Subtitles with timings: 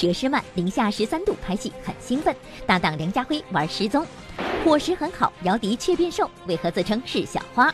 [0.00, 2.34] 佘诗曼零下十三度拍戏很兴奋，
[2.66, 4.06] 搭档梁家辉玩失踪，
[4.64, 7.70] 伙食很好，姚笛却变瘦，为何自称是小花？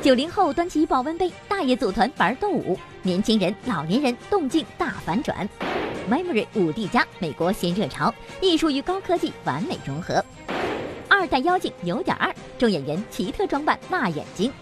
[0.00, 5.48] 九零后端起保温杯，大爷组团玩斗舞，年轻人、老年人动静大反转。
[6.08, 10.24] Memory 五 D 加，美国新热潮，艺术与高科技完美融合。
[11.08, 14.52] 二代妖精有点二，众演员奇特装扮辣眼睛。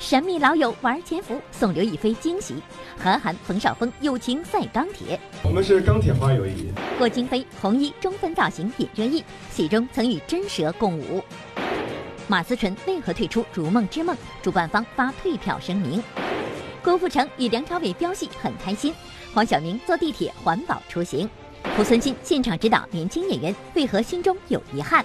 [0.00, 2.54] 神秘老友玩潜伏，送刘亦菲惊喜。
[2.96, 5.20] 韩寒、冯绍峰友情赛钢铁。
[5.44, 6.72] 我们是钢铁花友谊。
[6.96, 11.22] 郭京飞红衣中分造型引热议，戏中曾与真蛇共舞。
[12.28, 14.16] 马思纯为何退出《如梦之梦》？
[14.42, 16.02] 主办方发退票声明。
[16.82, 18.94] 郭富城与梁朝伟飙戏很开心。
[19.34, 21.28] 黄晓明坐地铁环保出行。
[21.76, 25.04] 濮存昕现场指导年轻演员，为何心中有遗憾？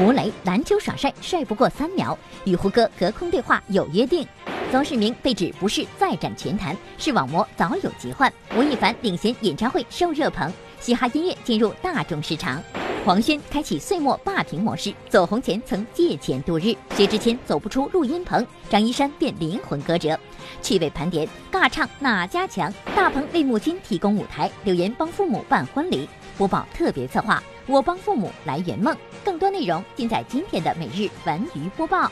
[0.00, 4.26] 吴磊篮球耍帅，帅不过三秒，与胡歌隔空对话有约定。
[4.70, 8.30] 邹市明被指不是再战拳坛，是网膜早有疾患。
[8.56, 12.62] 吴亦凡领衔演唱会受热捧，嘻哈音乐进入大众市场。
[13.04, 16.74] 黄轩开启岁末霸屏模式，走红前曾借钱度日。
[16.96, 20.18] 薛之谦走不出录音棚，张一山变灵魂歌者。
[20.60, 22.70] 趣味盘点，尬唱哪家强？
[22.96, 26.08] 大鹏为母亲提供舞台，柳岩帮父母办婚礼。
[26.36, 27.40] 播报特别策划。
[27.68, 32.08] 我帮父母来圆梦，更多内容尽在今天的每日文娱播报。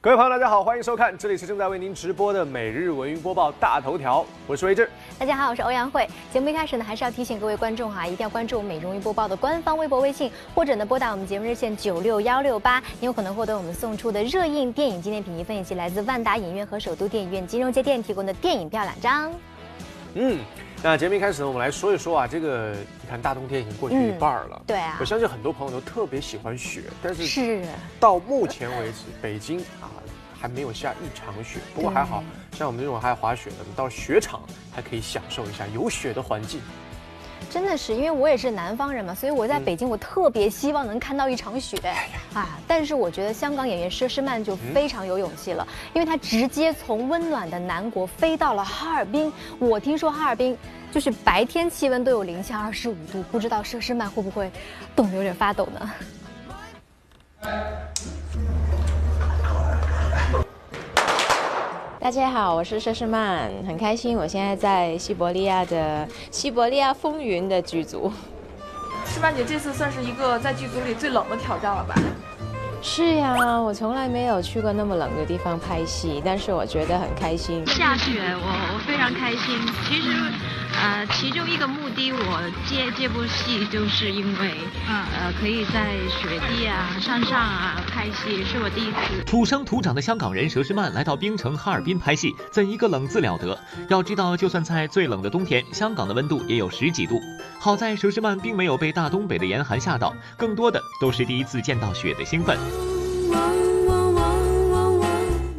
[0.00, 4.90] 各位朋友，大家好，欢迎收看，这里是正在为您直播的每日文娱播报大头条，我是魏志。
[5.16, 6.08] 大家好，我是欧阳慧。
[6.32, 19.32] 节目一开始呢，还是要提醒各位观众哈，一定要关注每日文娱播报的官方微博、微信，或者呢拨打我们节目热线九六幺六八，你有可能获得我们送出的热映电影纪念品一份，以及来自万达影院和首都电影院金融街店提供的电影票两张。
[20.14, 20.40] 嗯。
[20.80, 27.66] 那节目一开始呢，我们来说一说啊，这个你看大冬天已经过去一半了，对啊，我相信很多朋友都特别喜欢雪，但是是
[27.98, 29.90] 到目前为止，北京啊
[30.40, 31.58] 还没有下一场雪。
[31.74, 34.40] 不过还好像我们这种爱滑雪的，到雪场
[34.72, 36.60] 还可以享受一下有雪的环境。
[37.50, 41.78] 真的是，因为我也是南方人嘛，所以我在北京，我特别希望能看到一场雪。
[42.34, 49.32] 啊，但是我觉得香港演员佘诗曼就非常有勇气了，因为她直接从温暖的南国飞到了哈尔滨。
[49.58, 50.56] 我听说哈尔滨
[50.92, 54.50] 就是白天气温都有零下二十五度，不知道佘诗曼会不会
[54.94, 55.90] 冻得有点发抖呢？
[62.00, 68.12] 大家好，我是佘诗曼，很开心，我现在在西伯利亚的《西伯利亚风云》的剧组。
[69.04, 71.96] 诗曼姐这次算是一个在剧组里最冷的挑战了吧？
[72.80, 77.66] 是呀，我从来没有去过那么冷的地方拍戏，但是我觉得很开心。
[77.66, 79.58] 下雪，我我非常开心。
[79.88, 80.10] 其实，
[80.80, 84.54] 呃，其中一个目的，我接这部戏就是因为，
[84.86, 89.24] 呃，可以在雪地啊、山上啊拍戏，是我第一次。
[89.26, 93.58] 土生土长的香港人佘诗曼来到冰城哈尔滨拍戏，怎一个冷字了得？
[93.88, 97.20] 要知道，就算在最冷的冬天，香港的温度也有十几度。
[97.58, 102.56] 好在佘诗曼并没有被大东北的严寒吓到，更多的都是第一次见到雪的兴奋。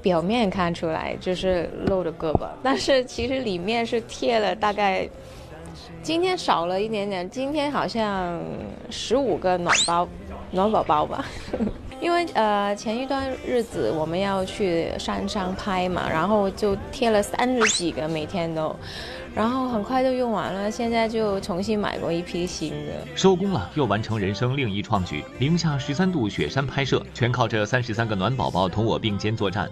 [0.02, 5.08] 表面看出来就是露着胳膊，但是其实里面是贴了大概，
[6.02, 8.42] 今天少了一点点，今天好像
[8.90, 10.08] 十五个暖包，
[10.52, 11.26] 暖宝宝吧。
[12.02, 18.76] 因为呃前一段日子我们要去山上拍嘛，然后就贴了三十几个，每天都。
[19.36, 22.94] 然后很快就用完了，现在就重新买过一批新的。
[23.16, 29.70] 收工了，又完成人生另一创举，零下十三度雪山拍摄，全靠这三十三个暖宝宝同我并肩作战。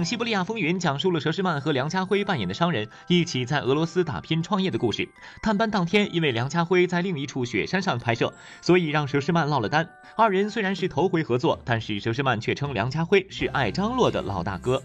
[0.04, 5.08] 《西伯利亚风云》讲述了佘诗曼和梁家辉扮演的商人一起在俄罗斯打拼创业的故事。
[5.42, 9.88] 探班当天，因为梁家辉在另一处雪山上拍摄，所以让佘诗曼落了单。
[10.16, 14.82] 二人虽然是头回合作，但是佘诗曼却称梁家辉是爱张罗的老大哥。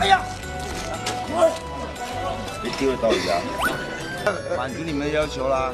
[0.00, 0.20] 哎呀！
[2.62, 3.18] 别丢了刀子
[4.56, 5.72] 满足你们要求啦，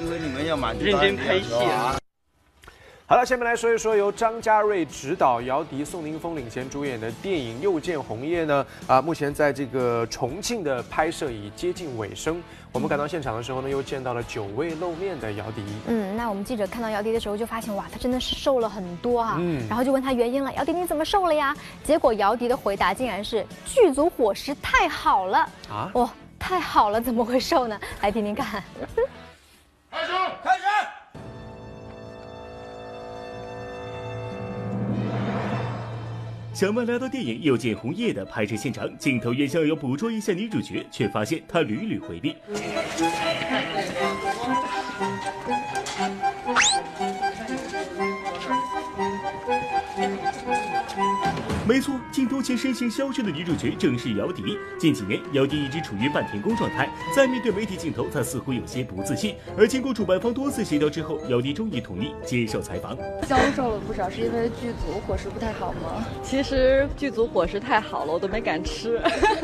[0.00, 1.96] 因为你们要满足认真拍戏啊。
[3.10, 8.66] 好了，下面来说一说由张家瑞执导、姚笛、宋宁峰领衔主演的电影《又见红叶》呢。
[8.86, 12.42] 啊，目前在这个重庆的拍摄已接近尾声。
[12.70, 15.64] 我们赶到现场的时候呢，又见到了久未露面的姚笛。
[15.86, 19.36] 嗯，那我们记者看到姚笛的时候就发现，哇，她真的是瘦了很多啊。
[19.38, 21.56] 嗯，然后就问他原因了，姚笛你怎么瘦了呀？
[21.82, 25.38] 结果姚笛的回答竟然是剧组伙食太好了
[25.70, 25.90] 啊！
[25.94, 27.80] 哇，太好了，怎么会瘦呢？
[28.02, 28.62] 来听听看。
[29.90, 30.12] 开始，
[30.44, 30.64] 开始。
[36.58, 42.34] 小曼来到电影《又见红叶》的拍摄现场，镜头原想要捕捉一下女主角，却发现她屡屡回避。
[51.68, 54.56] 没错，镜头前身形消瘦的女主角正是姚笛。
[54.78, 59.36] 近几年，姚笛一直处于半停工状态，在面对媒体镜头，她似乎有些不自信。
[59.54, 62.96] 而经过主办方多次协调之后，姚笛终于同意接受采访。
[63.26, 66.06] 消瘦了不少，是因为剧组伙食不太好吗？
[66.22, 69.02] 其实剧组伙食太好了，我都没敢吃，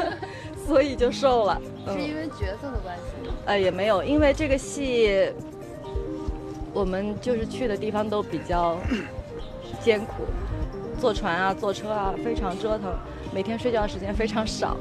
[0.66, 1.60] 所以就瘦了。
[1.88, 3.34] 是因为角色的关系吗？
[3.44, 5.30] 呃，也没有，因为这个戏，
[6.72, 8.78] 我们就是去的地方都比较
[9.82, 10.24] 艰苦，
[11.04, 12.90] 坐船啊，坐车啊，非常折腾，
[13.30, 14.74] 每天睡觉时间非常少。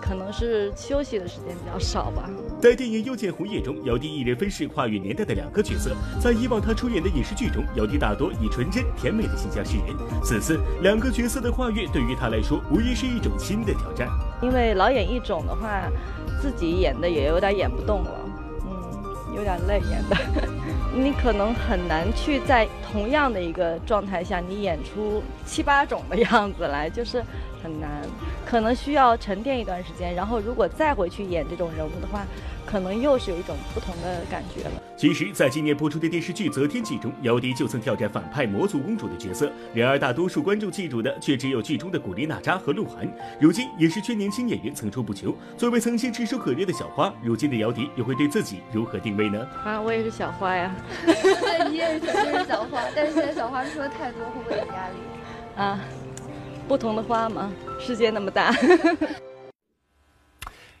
[0.00, 2.26] 可能是休息的时间比较少吧。
[2.58, 5.94] 在电影《又见红叶》中，姚笛一人分饰跨越年代的两个角色。
[6.18, 9.94] 在以往她出演的影视剧中，姚笛大多以纯真甜美的形象示人。
[10.24, 14.08] 此次两个角色的跨越，对于她来说无疑是一种新的挑战。
[14.40, 15.82] 因为老演一种的话，
[16.40, 18.10] 自己演的也有点演不动了，
[18.64, 20.16] 嗯，有点累演的。
[20.94, 27.22] 你可能很难去在同样的一个状态下，你演出七八种的样子来，就是
[27.62, 27.90] 很难。
[28.44, 32.26] 可能需要沉淀一段时间，然后如果再回去演这种人物的话，
[32.66, 34.70] 可能又是有一种不同的感觉了。
[34.96, 39.50] 其实，在今年播出的电视剧《择天记》中，姚笛就曾挑战反派魔族公主的角色。
[39.74, 43.08] 然而，大多数观众记住的却只有剧中的古力娜扎和鹿晗。
[43.40, 45.34] 如今，也是缺年轻演员层出不穷。
[45.56, 49.46] 作为曾经炙手可热的小花，如今的姚笛又会对自己如何定位呢？
[49.64, 50.72] 啊，我也是小花呀。
[51.68, 52.06] 你也是
[52.46, 54.96] 小花，但是现在小花说的太多，会不会有压力？
[55.56, 55.80] 啊。
[56.68, 58.54] 不同的花嘛，世界那么大。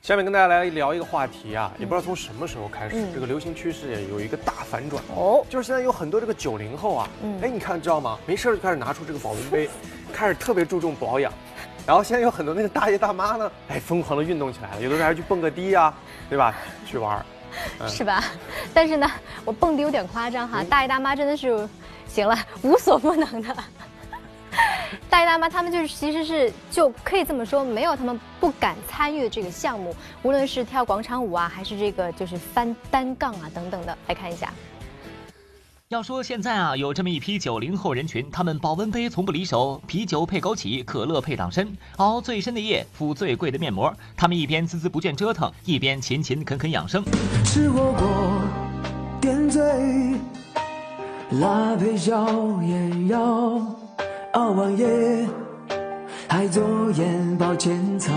[0.00, 7.08] 下面跟大家来聊一个话题啊，也不知道从什么时候开始，这个流行趋势也有一个大反转哦，就是现在有很多这个九零后啊，
[7.40, 8.18] 哎，你看知道吗？
[8.26, 9.70] 没事就开始拿出这个保温杯，
[10.12, 11.32] 开始特别注重保养。
[11.86, 15.94] 然后现在有很多那个大爷大妈呢，哎，疯狂的运动起来了，有的人还去蹦个迪呀，
[16.28, 16.52] 对吧？
[16.84, 17.24] 去玩，
[17.86, 18.24] 是吧？
[18.74, 19.08] 但是呢，
[19.44, 21.68] 我蹦迪有点夸张哈，大爷大妈真的是
[22.08, 23.54] 行了，无所不能的。
[25.08, 33.96] 大爷大妈他们就是其实是就可以这么说，没有他们不敢参与这个项目，无论是跳广场舞啊，还是这个就是翻单杠啊等等的。
[34.08, 34.52] 来看一下，
[35.88, 41.66] 要说现在啊，有这么一批九零后人群，他们保温杯从不离手，啤酒配枸杞，可乐配党参，
[41.96, 43.94] 熬最深的夜，敷最贵的面膜。
[44.16, 47.02] 他们一边孜孜不倦折腾，一边勤勤恳恳养生。
[47.44, 48.08] 吃火锅，
[49.20, 49.62] 点嘴，
[51.40, 52.26] 辣配小
[52.62, 53.82] 也要。
[54.32, 54.88] 熬完夜，
[56.26, 56.62] 还做
[56.92, 58.10] 眼保健操，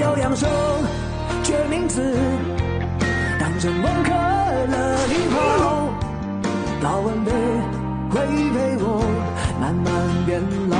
[0.00, 0.48] 要养生，
[1.44, 2.02] 决名字，
[3.38, 5.88] 当成温可乐一泡，
[6.82, 7.30] 老晚辈
[8.10, 9.00] 会陪我
[9.60, 9.86] 慢慢
[10.26, 10.76] 变老。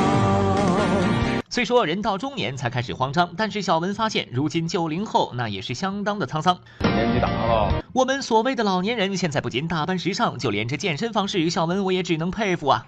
[1.48, 6.58] 虽说人到中年才开始慌张，但是小文发现，如今九零后那也是相当的沧桑。
[6.80, 12.86] 年纪大了，我们所谓的老年人，现在不仅打扮时尚，就连这健身方式，小文我也只能佩服啊。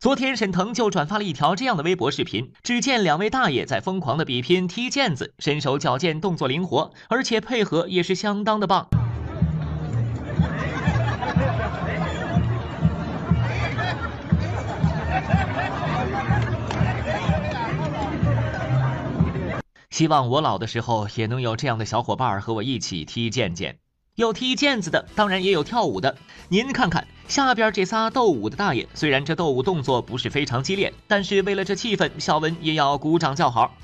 [0.00, 8.88] 昨天沈腾就转发了一条这样的微博视频，只见两位大爷在疯狂的比拼踢毽子，身手矫健，动作灵活，而且配合也是相当的棒。
[19.98, 23.74] 希望我老的时候也能有这样的小伙伴和我一起踢毽毽。
[24.14, 26.16] 有踢毽子的，当然也有跳舞的。
[26.48, 33.74] 您看看下边这仨斗舞的大爷，虽然这斗舞动作不是非常激烈，但是为了这气氛，小文也要鼓掌叫好。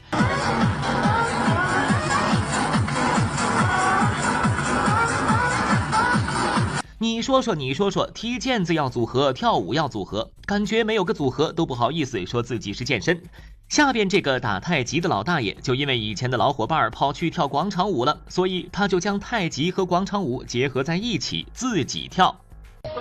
[6.98, 13.20] 你说说，你说说，踢毽子要组合，跳舞要组合，感觉没有个组合都不好意思说自己是健身。
[13.68, 22.43] 下边这个打太极的老大爷，就因为以前的老伙伴跑去跳广场舞了，所以他就将太极和广场舞结合在一起，自己跳。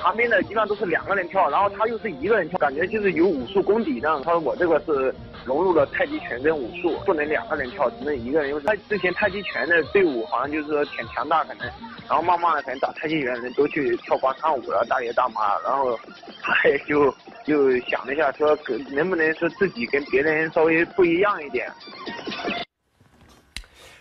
[0.01, 4.09] 旁边的基本上都是两个人跳，然后他又是一个人跳，感觉就是有武术功底的。
[4.21, 5.13] 他说我这个是
[5.45, 8.49] 融入了太极拳跟武术，不能两个人跳，只能一个人。
[8.49, 11.67] 因为他之前太极拳的队伍好像就是说挺强大，可能，
[12.09, 15.97] 然后慢慢的可能打太极拳的人都去跳广场舞了，大爷大妈，然后
[16.41, 17.13] 他也就
[17.45, 18.57] 就想了一下，说
[18.91, 21.71] 能不能说自己跟别人稍微不一样一点。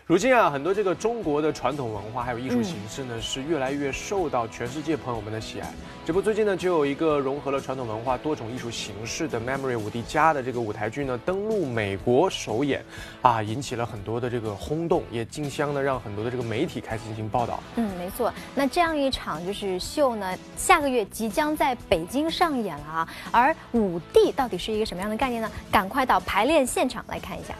[0.05, 5.73] 如今啊，很多这个中国的传统文化还有艺术形式呢，是越来越受到全世界朋友们的喜爱。
[6.05, 12.83] 这不，最近呢，就有一个融合了传统文化多种艺术形式的《Memory 五 D 加》的这个舞台剧呢，登陆美国首演，
[13.21, 17.63] 啊，引起了很多的这个轰动，也竞相的让很多的这个媒体开始进行报道。
[17.77, 18.29] 嗯，没错。
[18.53, 23.09] 那这样一场就是秀呢，下个月即将在北京上演了啊。
[23.31, 25.49] 而五 D 到底是一个什么样的概念呢？
[25.71, 27.55] 赶快到排练现场来看一下。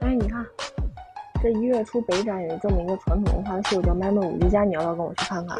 [0.00, 0.44] 哎，你看。
[1.42, 5.58] 这一月初北展有这么一个传统文化的秀，叫《麦麦五 D 加》，你要不要跟我去看看？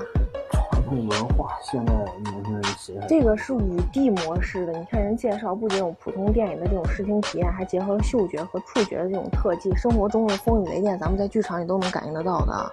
[0.52, 3.06] 传统文化，现在年轻人谁还？
[3.06, 12.72] 这个是五 D 模式的，你看人介绍，不仅有普通电影的这种视听体验，还结合了嗅觉和触觉的这种特技，生活中的风雨雷电，咱们在剧场里都能感应得到的。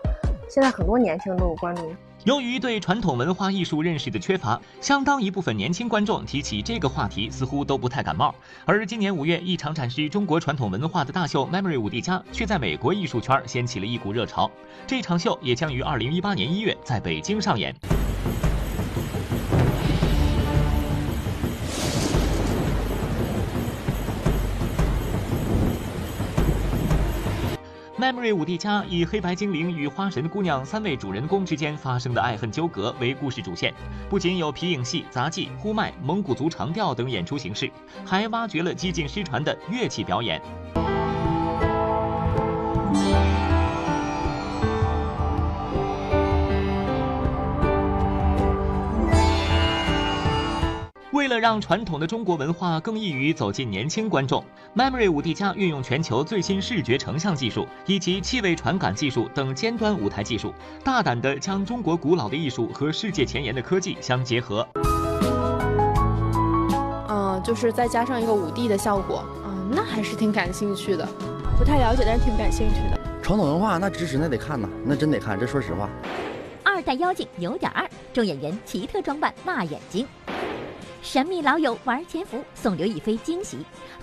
[0.50, 1.94] 现在很多年轻人都有关注。
[2.24, 8.34] 由于对传统文化艺术认识的缺乏，相当一部分年轻观众提起这个话题似乎都不太感冒。
[8.66, 14.50] 而今年五月，一场展示中国传统文化的大秀《Memory 五帝家》却在美国艺术圈掀起了一股热潮。
[14.86, 17.74] 这场秀也将于二零一八年一月在北京上演。
[28.07, 33.73] Memory 五 D 家以黑白精灵与花神姑娘三位主人公之间发生的爱恨纠葛为故事主线，
[34.09, 37.69] 不仅有皮影戏、杂技、呼麦、蒙古族长调等演出形式，
[38.05, 40.41] 还挖掘了几近失传的乐器表演。
[51.17, 54.45] 为了让传统的中国文化更易于走进年轻观众
[54.75, 64.67] ，Memory 五 D 加运用全球最新视觉成像技术以及气味传感技术等尖端舞台技术，大胆地将中国古老的艺术和世界前沿的科技相结合。
[67.09, 71.03] 嗯，就是再加上一个五 D 的效果，嗯，那还是挺感兴趣的。
[71.57, 73.00] 不太了解，但是挺感兴趣的。
[73.24, 75.39] 传统文化那知识那得看呐，那真得看。
[75.39, 75.89] 这说实话，
[76.63, 80.07] 二代妖精有点二，众演员奇特装扮辣眼睛。
[81.07, 83.55] 神秘老友玩潜伏，送刘亦菲惊喜；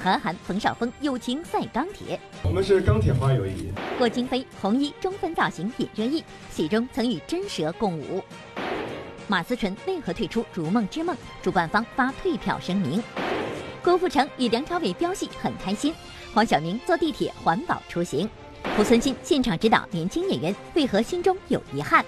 [0.02, 2.18] 韩寒、冯绍峰友情赛钢铁。
[2.42, 3.70] 我们是钢铁花友谊。
[3.98, 8.24] 郭京飞红衣中分造型引热议，戏中曾与真蛇共舞。
[9.28, 11.14] 马思纯为何退出《如梦之梦》？
[11.42, 13.02] 主办方发退票声明。
[13.82, 15.94] 郭富城与梁朝伟飙戏很开心。
[16.32, 18.26] 黄晓明坐地铁环保出行。
[18.78, 22.02] 濮存昕现场指导年轻演员，为何心中有遗憾？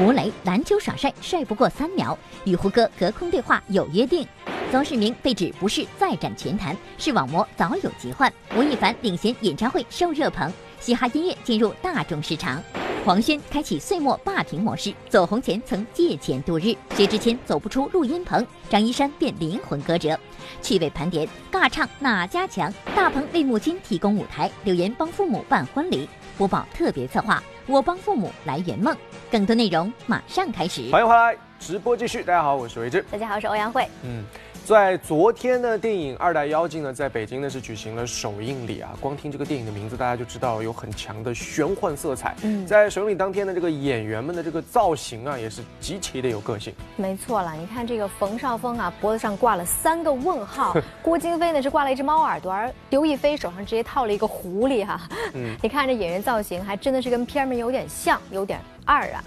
[0.00, 4.26] 吴磊篮球耍帅，帅不过三秒，与胡歌隔空对话有约定。
[4.70, 8.32] 邹市明被指不是再战拳坛，是网膜早有疾患。
[8.56, 12.62] 吴亦凡领衔演唱会受热捧，嘻哈音乐进入大众市场。
[13.04, 16.76] 黄轩开启岁末霸屏模式，走红前曾借钱度日。
[16.94, 20.18] 薛之谦走不出录音棚，张一山变灵魂歌者。
[20.62, 22.72] 趣味盘点，尬唱哪家强？
[22.94, 26.08] 大鹏为母亲提供舞台，柳岩帮父母办婚礼。
[26.40, 28.96] 播报特别策划，我帮父母来圆梦。
[29.30, 30.90] 更多内容马上开始。
[30.90, 32.24] 欢迎回来，直播继续。
[32.24, 33.04] 大家好，我是维志。
[33.10, 33.86] 大家好，我是欧阳慧。
[34.02, 34.24] 嗯。
[34.70, 38.92] 在昨天呢，电影《二代妖精》呢，在北京呢是举行了首映礼啊。
[39.00, 42.36] 光听这个电影的名字，大家就知道有很强的玄幻色彩。
[42.44, 46.72] 嗯，在首映礼当天呢，这个演员们的这个造型啊，也是极其的有个性。
[46.94, 50.72] 没错了，你看这个冯绍峰啊，脖子上挂了三个问号；
[51.02, 55.00] 郭京飞呢是挂了一只猫耳朵，而刘亦菲手上直接套了一个狐狸哈。
[55.34, 59.24] 嗯，你看这演员造型，还真的是跟片儿们有点像，有点二啊。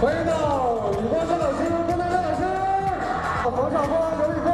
[0.00, 1.77] 欢迎到李光山老师。
[3.50, 4.46] 冯绍峰、刘亦菲。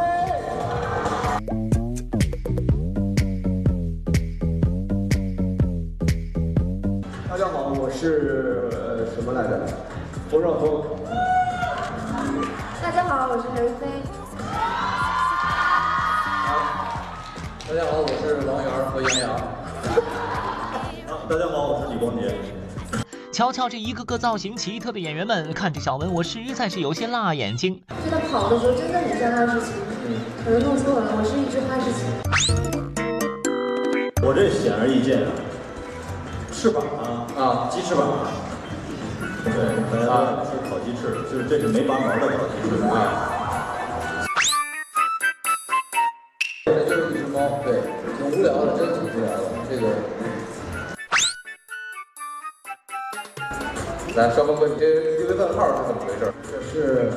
[7.28, 9.66] 大家好，我是呃什么来着？
[10.30, 10.84] 冯绍峰。
[12.80, 13.86] 大家好，我是刘亦菲。
[17.66, 19.22] 大家好，我是王源和杨洋。
[21.28, 22.22] 大家好，我是李光洁。
[23.34, 27.82] 瞧瞧这一个个造型奇特的演员们，看着小文我实在是有些辣眼睛。
[28.04, 29.72] 就他跑的时候真的很像哈士奇，
[30.44, 32.06] 可能弄错了，我是一只哈士奇。
[34.22, 35.34] 我这显而易见啊，
[36.52, 38.06] 翅膀啊啊，鸡翅膀。
[39.42, 39.50] 对，
[39.90, 43.34] 大家是烤鸡翅，就是这是没拔毛的烤鸡翅啊。
[46.66, 47.82] 这就是一只猫，对，
[48.14, 49.90] 挺无聊的，真的挺无聊的，这个。
[54.16, 54.86] 来，双峰哥，你这
[55.20, 56.32] 一个问号是怎么回事？
[56.48, 57.10] 这是，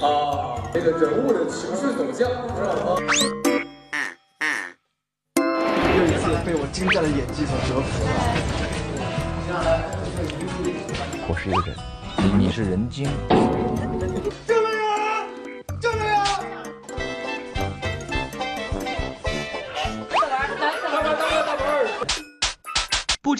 [0.00, 2.94] 啊，这个人物的情绪走向，知道吗？
[5.96, 8.08] 又一次被我精湛的演技所折服了。
[11.28, 11.74] 我是一个人，
[12.38, 13.08] 你是人精。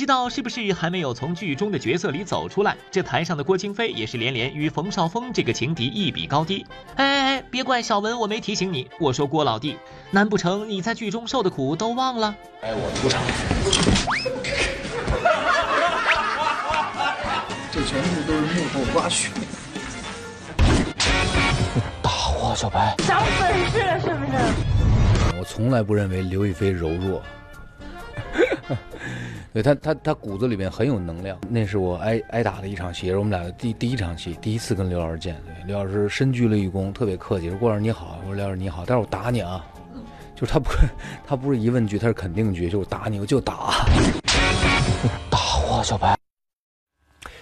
[0.08, 6.66] 道是不是还没有从剧中的角色里走出来，这台上的郭京飞也是连连与冯绍峰这个情敌一比高低。
[6.96, 9.76] 哎哎哎，别怪小文我没提醒你，我说郭老弟，
[10.10, 12.34] 难不成你在剧中受的苦都忘了？
[12.62, 13.22] 哎，我出场。
[17.70, 19.28] 这全部都是幕后花絮。
[22.02, 24.32] 大话小白，长本事了是不是？
[25.38, 27.22] 我从来不认为刘亦菲柔弱。
[29.52, 31.38] 对他，他他骨子里面很有能量。
[31.48, 35.34] 那是我挨挨打的一场戏，也是我们俩的第第一场戏，第一次跟刘老师见。
[35.46, 38.18] 对，刘老师深鞠了一躬，特别客气，说郭老师你好。
[38.22, 39.64] 我说刘老师你好，但是我打你啊，
[40.34, 40.70] 就是他不
[41.26, 43.72] 他不是疑问句，他是肯定句，就是打你我就打，
[45.30, 45.38] 打
[45.70, 46.17] 我小白。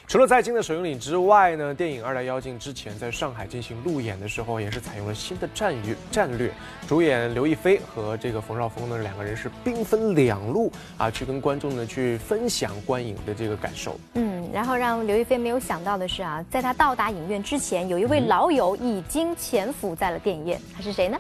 [0.09, 6.53] 除了在京的首映礼之外呢，电影《二代妖精》之前在上海进行路演的时候，也是采用了新的战略战略。
[6.87, 13.99] 主演刘亦菲和这个冯绍峰呢，两个人是兵分两路啊，去跟观众呢去分享观影的这个感受。
[14.15, 21.19] 嗯，然后让刘亦菲没有想到的是啊，在她到达影院之前，有一位老友已经潜伏在了电影院，他是谁呢？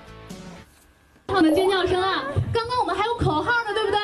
[1.26, 2.22] 好的尖叫声啊！
[2.52, 3.98] 刚刚我们还有口号呢，对不对？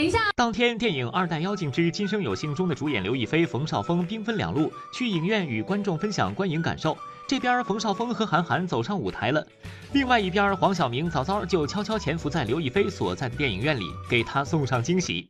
[0.00, 0.18] 喊一下。
[0.34, 6.96] 当天，电影《二代妖精之今生有幸》中的主演刘亦菲、冯绍峰兵分两路，去影院与观众分享观影感受。
[7.28, 9.46] 这边冯绍峰和韩寒走上舞台了，
[9.92, 15.28] 另外一边黄晓明早早就悄悄潜伏在刘亦菲所在的电影院里，给她送上惊喜。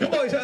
[0.00, 0.38] 拥抱一下。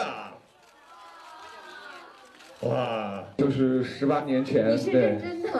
[2.60, 5.18] 哇，就是十八年前，对。
[5.18, 5.50] 真的。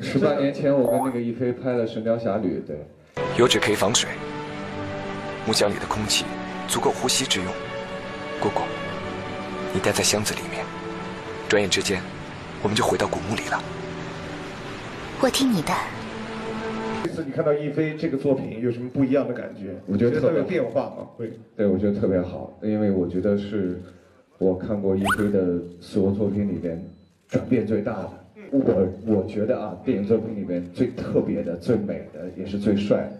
[0.00, 2.86] 十八年前，我跟那个亦菲拍了《神雕侠侣》，对。
[3.36, 4.10] 油脂可以防水，
[5.46, 6.24] 木箱里的空气
[6.66, 7.48] 足够呼吸之用。
[8.40, 8.62] 姑姑，
[9.74, 10.64] 你待在箱子里面，
[11.48, 12.00] 转眼之间，
[12.62, 13.62] 我们就回到古墓里了。
[15.20, 15.72] 我听你的。
[17.04, 19.74] 这次你看到一菲这个作品有什么不一样的感觉？
[19.86, 21.30] 我觉得特别变化吗，会。
[21.54, 23.78] 对，我觉得特别好，因为我觉得是
[24.38, 26.82] 我看过一菲的所有作品里边
[27.28, 28.10] 转变最大的。
[28.50, 33.10] 我我觉得啊，电影作品里面最特别的、最美的，也是最帅，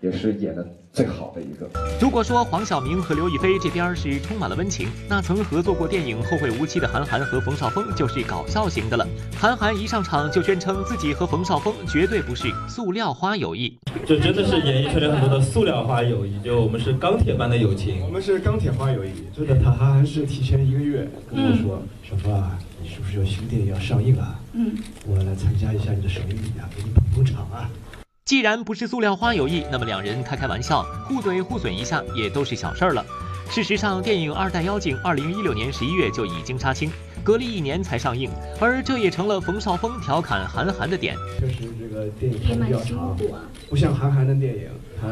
[0.00, 1.68] 也是演的最好的一个。
[2.00, 9.04] 如果说黄晓明和刘亦菲这边是充满了温情，那曾合作过电影《后会无期》的韩寒和冯绍峰就是搞笑型的了。
[9.36, 13.76] 韩寒一上场就宣称自己和冯绍峰绝对不是塑料花友谊，
[14.06, 18.00] 这真的是演艺圈里很多的塑料花友谊，就我们是钢铁般的友情。
[18.02, 22.56] 我们是钢铁花友谊，真的，他还是提前一个月跟我说，小峰啊。
[22.82, 24.38] 你是不是有新电影要上映啊？
[24.52, 24.76] 嗯，
[25.06, 27.66] 我来参加一下你的首映礼啊，给你捧捧场啊。
[28.24, 33.04] 既然不是塑料花友谊，那么两人开开玩笑、互怼互损一下也都是小事儿了。
[33.50, 36.90] 事实上，电影《二代妖精》二零一六年十一月就已经杀青，
[37.22, 41.14] 隔了一年才上映，而这也成了冯绍峰调侃韩寒的点。
[41.38, 43.14] 确实，这个电影拍的比较长，
[43.68, 45.08] 不像韩寒的电影，他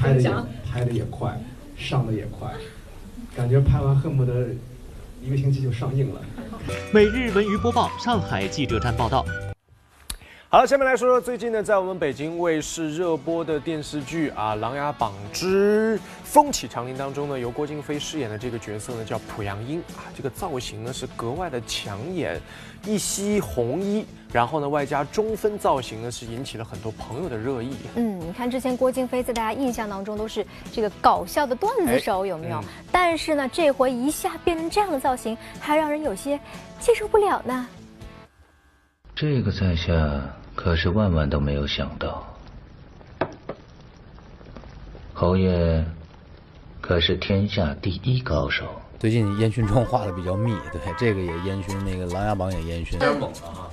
[0.00, 0.30] 拍的也
[0.72, 1.36] 拍的也快，
[1.76, 2.48] 上的也快，
[3.34, 4.46] 感觉拍完恨不得。
[5.20, 6.20] 一个星期就上映了。
[6.94, 9.26] 每日文娱播报，上海记者站报道。
[10.52, 22.40] 好了，下面来说说最近呢，在我们北京卫视热播的电视剧啊《琅琊榜之风起长林》当中呢，由郭京飞饰演的这个角色呢叫濮阳英啊，这个造型呢是格外的抢眼，
[22.84, 27.76] 一袭红衣，然后呢外加中分造型呢是引起了很多朋友的热议。
[27.94, 32.60] 嗯，你看之前郭京飞在大家印象当中都是这个搞笑的段子手，有没有？
[32.90, 36.36] 但是呢这回一下变成这样的造型，还让人有些
[36.80, 37.68] 接受不了呢。
[39.14, 39.94] 这个在下。
[40.62, 42.22] 可是万万都没有想到，
[45.14, 45.82] 侯爷
[46.82, 48.66] 可是天下第一高手。
[48.98, 53.70] 最近烟熏妆画的比较密，对这个也烟熏，那个《琅琊榜》也烟熏，有点猛了哈。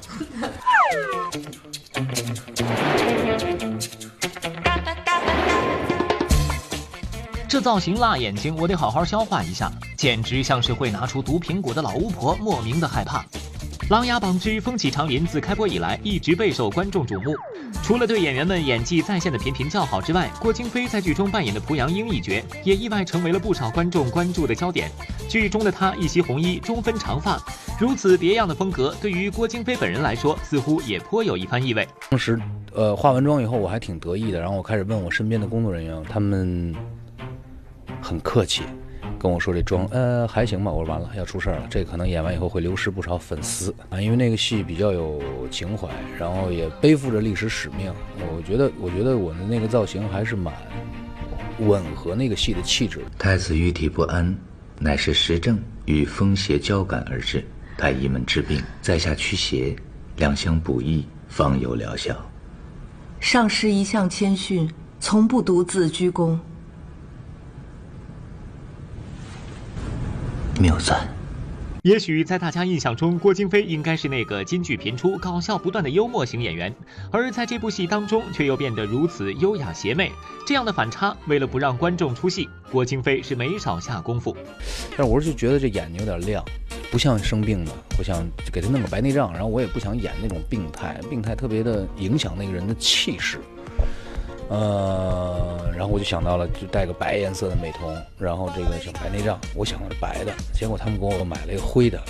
[7.50, 13.20] 这造型辣眼睛，我得好好消化一下，简直像是会拿出毒苹果的老巫婆，莫名的害怕。
[13.90, 17.34] 《琅琊榜之风起长林》自开播以来一直备受观众瞩目，
[17.82, 24.92] 除了对演员们演技在线的频频叫好之外，郭京飞在剧中扮演的濮阳英一角也意外成为了不少观众关注的焦点。
[25.30, 27.42] 剧中的他一袭红衣，中分长发，
[27.80, 31.88] 如此别样的风格，对于郭京飞本人来说，似乎也颇有一番意味。
[32.10, 32.38] 当时，
[32.74, 36.76] 呃，化完妆以后，我还挺得意的，然后我开始问我身边的工作人员，他们
[38.02, 38.64] 很客气。
[39.20, 40.72] 跟我说这妆，呃，还行吧。
[40.72, 41.68] 我说完了，要出事儿了。
[41.70, 47.92] 这可能演完以后会流失不少粉丝啊，因为那个戏比较有情怀，然后也背负着历史使命。
[48.36, 50.54] 我觉得，我觉得我的那个造型还是蛮
[51.60, 53.02] 吻合那个戏的气质。
[53.18, 54.36] 太子玉体不安，
[54.80, 57.44] 乃是时政与风邪交感而至，
[57.78, 59.76] 太医们治病，在下驱邪，
[60.18, 62.16] 两相补益，方有疗效。
[63.20, 66.40] 上师一向谦逊，从不独自居功。
[70.60, 71.08] 谬赞。
[71.84, 76.74] 也许在大家印象中，郭京飞应该是那个金句频出、搞笑不断的幽默型演员，
[77.12, 80.12] 而在这部戏当中，却又变得如此优雅邪魅。
[80.46, 84.36] 这样的反差，为了不让观众出戏，郭京飞是没少下功夫。
[84.98, 86.44] 但是我是就觉得这眼睛有点亮，
[86.92, 93.40] 不像生病的，我想给他弄个白内障，然后我也不想演那种病态，病态特别的影响那个人的气势。
[94.50, 102.02] 呃，然后我就想到了，就戴个白颜色的美瞳，然后这个小白内障，我想的是白的，结果他们给我买了一个灰的。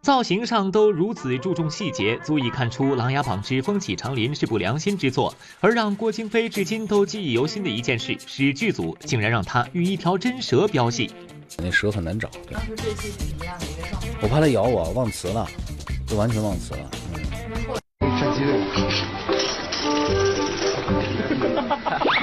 [0.00, 5.34] 造型上都如此注重细节，足以看出《琅琊榜之风起长林》是部良心之作。
[5.60, 11.10] 而让郭京飞至今都记忆犹新的一件事，是剧组竟然让他与一条真蛇飙戏。
[11.58, 12.54] 那蛇很难找，对。
[12.54, 14.08] 当时这戏是什么样的一个状态？
[14.22, 15.46] 我怕它咬我，忘词了，
[16.06, 16.90] 就完全忘词了。
[17.14, 17.27] 嗯。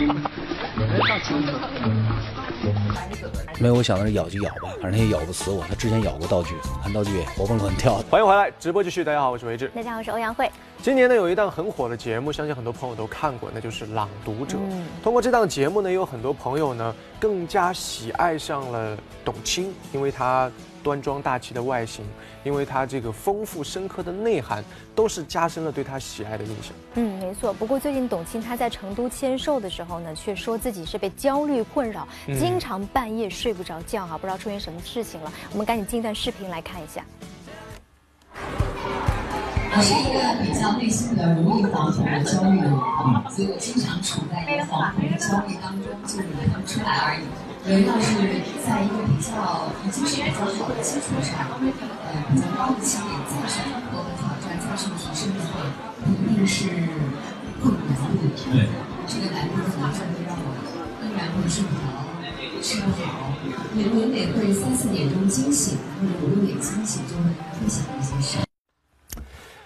[3.59, 5.63] 没有，我想的是咬就咬吧，反正他也咬不死我。
[5.67, 7.95] 他之前咬过道具，看道具活蹦乱跳。
[8.09, 9.03] 欢迎回来，直播继续。
[9.03, 9.71] 大家好，我是维志。
[9.75, 10.49] 大家好，我是欧阳慧。
[10.85, 14.55] 今年呢，有一档很火的节目，相信很多朋友都看过，那就是《朗读者》。
[14.69, 20.51] 嗯通过这档节目呢，有很多朋友呢更加喜爱上了董卿，因为她。
[20.83, 22.05] 端庄大气的外形，
[22.43, 26.71] 因为她这个丰富深刻的内涵，都是加深了对她喜爱的印象。
[26.93, 27.51] 嗯，没错。
[27.51, 35.33] 不过最近董卿她在成都签售的时候呢，却说自己是被焦虑困扰，经常半夜睡不着觉哈，不知道出现什么事情了。
[35.53, 37.03] 我们赶紧进一段视频来看一下。
[39.75, 42.79] 我是一个比较内心比较容易惶恐的焦虑的人，
[43.27, 47.27] 所以我经常处在一个惶恐的焦虑当中，就是没看不出来而已。
[47.67, 48.15] 人要是
[48.63, 55.67] 在一个比较已经是比较好的基础上，呃，比较高的起点再去更多的挑战，再去提升的话，
[56.07, 56.71] 一定是
[57.59, 58.31] 更难度。
[58.55, 58.71] 对，
[59.11, 60.55] 这个难度可能就会让我
[61.03, 61.91] 依然会睡不着，
[62.63, 63.27] 吃不好，
[63.75, 67.27] 每每每会三四点钟惊醒，或者五六点惊醒，就会
[67.59, 68.44] 会想一些事。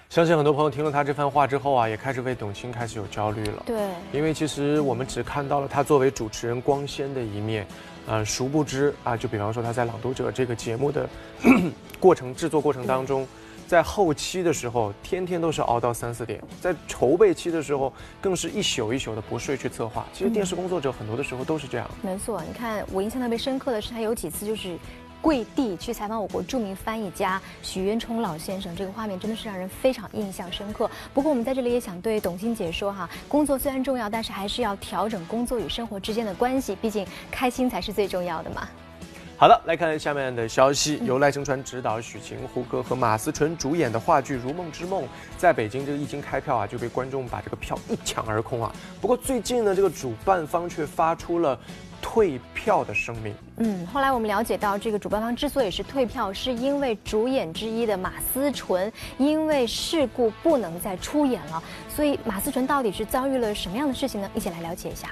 [0.10, 3.62] 相信很多朋友听了他这番话之后啊，也开始为董卿开始有焦虑了。
[3.63, 7.65] 对，因为其实我们只看到了他作为主持人光鲜的一面。
[8.08, 11.08] 呃，殊不知啊，就比方说他在《朗读者》这个节目的
[12.00, 13.28] 过程制作过程当中，
[13.67, 20.08] 在后期的时候，天天都是熬到三四点，在筹备期的时候，更是一宿一宿的不睡去策划。
[20.12, 21.88] 其实电视工作者很多的时候都是这样。
[22.02, 24.76] 没错，你看我印象特别深刻的是，他有几次就是。
[25.21, 30.89] 跪地去采访我国著名翻译家许渊冲老先生，这个画面真的是让人非常印象深刻。
[31.13, 38.67] 不过我们在这里也想对董卿姐说哈，工作虽然重要，但是还是要调整工作与生活之间的关系，毕竟开心才是最重要的嘛。
[39.39, 45.04] 好的，来看下面的消息，由赖声川执导、许晴、胡歌和马思纯主演的话剧《如梦之梦》
[45.38, 48.69] 在北京这个一经开票啊，就被观众把这个票一抢而空啊。
[48.99, 51.58] 不过最近呢，这个主办方却发出了。
[52.02, 53.36] 退票的声明。
[53.58, 61.62] 嗯，后来我们了解到，这个主办方之所以是退票，是因为主演之一的马思纯因为事故不能再出演了。
[61.93, 64.32] 所以马思纯到底是遭遇了什么样的事情呢？
[64.34, 65.10] 一起来了解一下。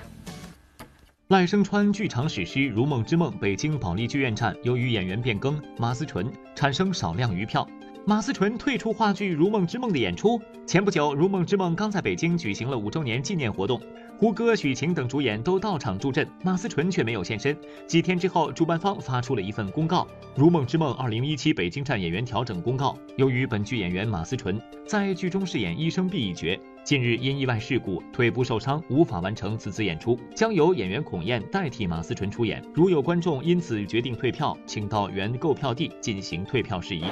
[1.28, 7.68] 赖声川剧场史诗《如梦之梦》北京保利剧院站，由于演员变更，马思纯产生少量余票。
[8.06, 10.42] 马思纯退出话剧《如梦之梦》的演出。
[10.66, 13.82] 前不久，《如梦之梦》刚在北京举行了五周年纪念活动，
[14.18, 17.58] 胡歌、许晴等主演都到场助阵，马思纯却没有现身。
[17.86, 22.98] 几天之后，主办方发出了一份公告，《如梦之梦》二零一七北京站演员调整公告。
[23.18, 32.64] 由于本剧演员马思纯在剧中饰演医生 B 一角，近日因意外事故腿部受伤，无法完成此次演出，将由演员孔燕代替马思纯出演。
[32.74, 37.04] 如有观众因此决定退票，请到原购票地进行退票事宜。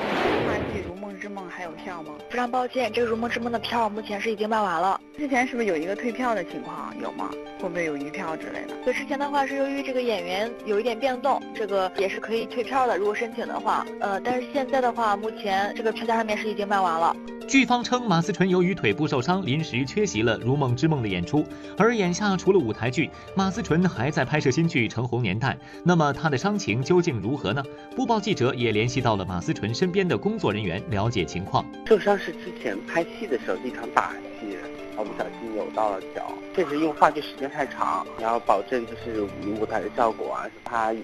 [1.19, 2.11] 之梦还有票吗？
[2.29, 4.99] 非常抱歉，这个《如梦之梦》的票目前是已经卖完了。
[5.17, 6.93] 之前是不是有一个退票的情况？
[7.01, 7.31] 有吗？
[7.59, 8.75] 会不会有余票之类的？
[8.83, 13.83] 对，之前的话是由于这个演员有一点变动，这个也是可以退票的，如果申请的话。
[14.01, 17.15] 呃，但是现在的话，目前这个票价上面是已经卖完了。
[17.47, 21.43] 剧方称，马思纯由于腿部受伤，临时缺席了《如梦之梦》的演出。
[21.77, 25.53] 而眼下除了舞台剧，马思纯还在拍摄新剧《橙红年代》。
[25.83, 27.63] 那么她的伤情究竟如何呢？
[27.95, 31.65] 播报记者也联系到了马思纯身边的工作人员，了解情况。
[31.87, 34.55] 受伤是之前拍戏的时候一场打戏。
[34.97, 39.21] 我不小心扭到了脚，确实因为话剧时间太长，然后保证就是
[39.59, 41.03] 舞台的效果啊，是怕你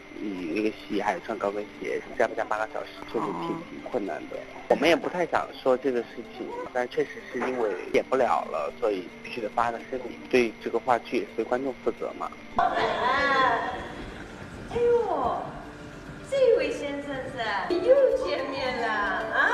[0.55, 4.37] 那个戏还有穿高跟鞋，加不加八个小时，确实挺挺困难的。
[4.69, 12.31] 我们也不太想说这个事情，但确实是因为演不了了，所以必须得发个声明，对这个话剧对观众负责嘛。
[12.55, 12.65] 哎
[14.77, 15.43] 呦，
[16.29, 17.93] 这位先生是又
[18.25, 19.50] 见面了啊？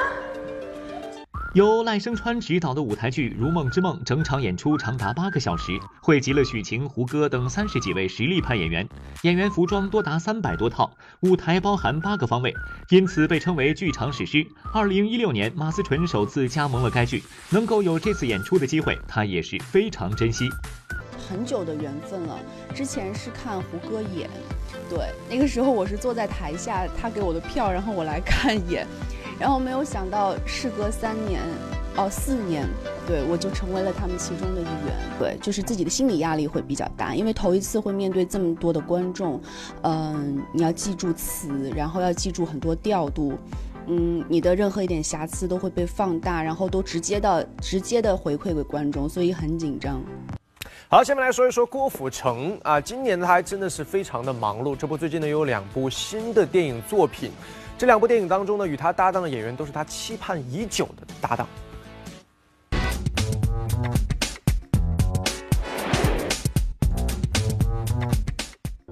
[1.57, 5.71] 由赖声川执导的舞台剧《如梦之梦》整场演出长达八个小时，
[6.03, 8.87] 汇集了许晴、胡歌等三十几位实力派演员，
[9.23, 12.53] 演员服装多达三百多套，舞台包含八个方位，
[12.89, 14.45] 因此被称为剧场史诗。
[14.71, 20.47] 二零一六年，马思纯首次加盟了该剧，能够有这次演出的机会，他也是非常珍惜。
[21.27, 22.37] 很久的缘分了，
[22.75, 24.29] 之前是看胡歌演，
[24.87, 28.85] 对，那个时候我是坐在台下，他给我的票，然后我来看演。
[29.39, 31.41] 然后没有想到，事隔三年，
[31.95, 32.67] 哦四年，
[33.05, 34.95] 对我就成为了他们其中的一员。
[35.19, 39.39] 对，就是自己的心理压力会比较大，因为头一次会面对这么多的观众，
[39.83, 43.37] 嗯，你要记住词，然后要记住很多调度，
[43.85, 50.01] 嗯，你的任何一点瑕疵都会被放大，然后都直接到直接的回馈给观众，所以很紧张。
[50.89, 57.29] 好，下面来说一说郭富城啊，今年他还真的是非常的忙碌，这不最近呢有两部新的电影作品，
[57.77, 61.47] 这两部电影当中呢与他搭档的演员都是他期盼已久的搭档。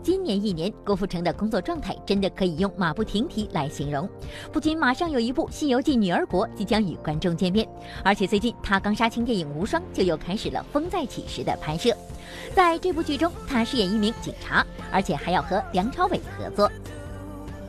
[0.03, 4.07] 今年一年，郭富城的工作状态真的可以用马不停蹄来形容。
[4.51, 7.67] 不仅马上有一部《西游记女儿国》即将与观众见面，
[8.03, 11.95] 而且最近他刚杀青电影《无双》就又开始了《风再起时》的拍摄。
[12.53, 16.71] 在这部剧中，他饰演一名警察，而且还要和梁朝伟合作。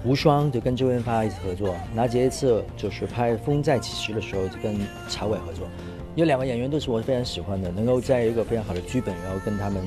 [0.04, 4.78] 无双就跟周润发一起合作，那这一次就是拍《风再起时》的时候就跟
[5.08, 5.66] 曹伟合作。
[6.14, 9.82] 有两个演员都是我非常喜欢的，能够在一个非常好的剧本，然后跟他们。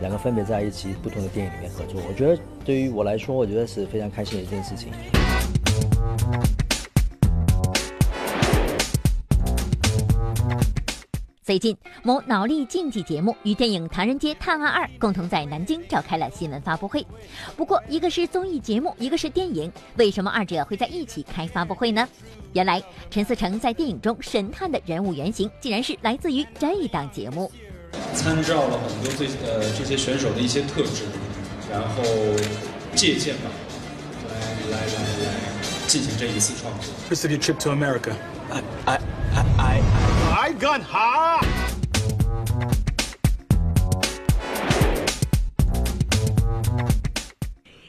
[0.00, 4.88] 两个分别在一起不同的电影里面合作，我觉得对于我来说，我觉得是非常开心的一件事情。
[11.44, 17.06] 最近，某脑力竞技节目与电影《唐人街探案二》共同在南京召开了新闻发布会。
[17.54, 22.08] 不过，一个是综艺节目，一个是电影，为什么二者会在一起开发布会呢？
[22.54, 27.52] 原来，陈思诚在电影中神探的人物原型，竟然是来自于这一档节目。
[28.14, 31.04] 参照了很多这呃这些选手的一些特质，
[31.70, 32.02] 然后
[32.94, 33.50] 借鉴吧，
[34.30, 35.34] 来来来来
[35.86, 37.14] 进行这一次创作。
[37.14, 38.14] City trip to America.
[38.50, 38.98] I I
[39.58, 39.82] I
[40.36, 41.44] I got hot.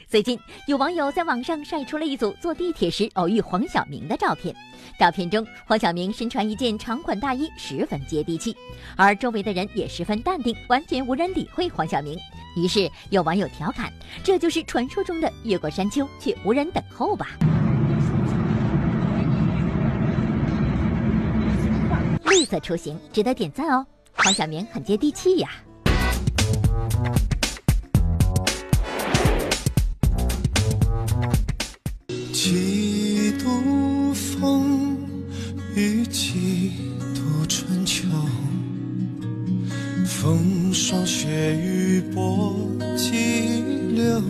[0.08, 4.54] 最近有网友在网上晒出了一组坐地铁时偶遇黄晓明的照片。
[4.98, 8.56] 照片中，黄晓明身穿一件长款大衣，十分接地气，
[8.96, 12.18] 而周围的人也十分淡定，完全无人理会黄晓明。
[12.56, 13.92] 于是有网友调侃
[14.24, 17.28] ：“这就是传说中的越过山丘却无人等候吧？”
[22.28, 25.48] 绿色出行值得点赞哦，黄晓明很接地气呀。
[32.32, 34.98] 几度风
[35.74, 36.72] 雨几
[37.14, 38.06] 度春秋，
[40.04, 42.54] 风霜雪雨波
[42.96, 43.62] 激
[43.94, 44.20] 流，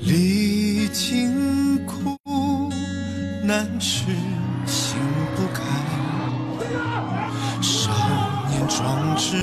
[0.00, 2.16] 历经苦
[3.44, 4.04] 难时
[9.32, 9.42] 壮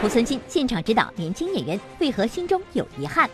[0.00, 3.28] 濮存昕现场指导年轻演员，为何心中有遗憾？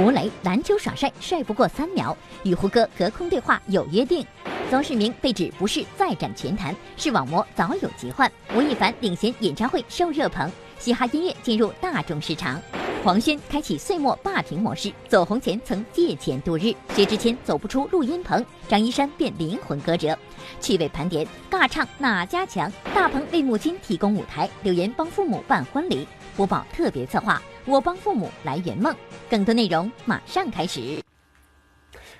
[0.00, 4.26] 吴磊篮球耍帅，帅不过三秒，与胡歌隔空对话有约定。
[4.68, 8.30] 邹市明被指不是再战拳坛，视网膜早有疾患。
[8.54, 12.60] 吴亦凡领衔演唱会受热捧，嘻哈音乐进入大众市场。
[13.06, 16.74] 黄轩开启岁末霸屏模式，走红前曾借钱度日。
[16.92, 20.18] 薛之谦走不出录音棚，张一山变灵魂歌者。
[20.60, 22.68] 趣味盘点，尬唱哪家强？
[22.92, 26.04] 大鹏为母亲提供舞台，柳岩帮父母办婚礼。
[26.36, 28.92] 播报特别策划，我帮父母来圆梦。
[29.30, 31.05] 更多内容马上开始。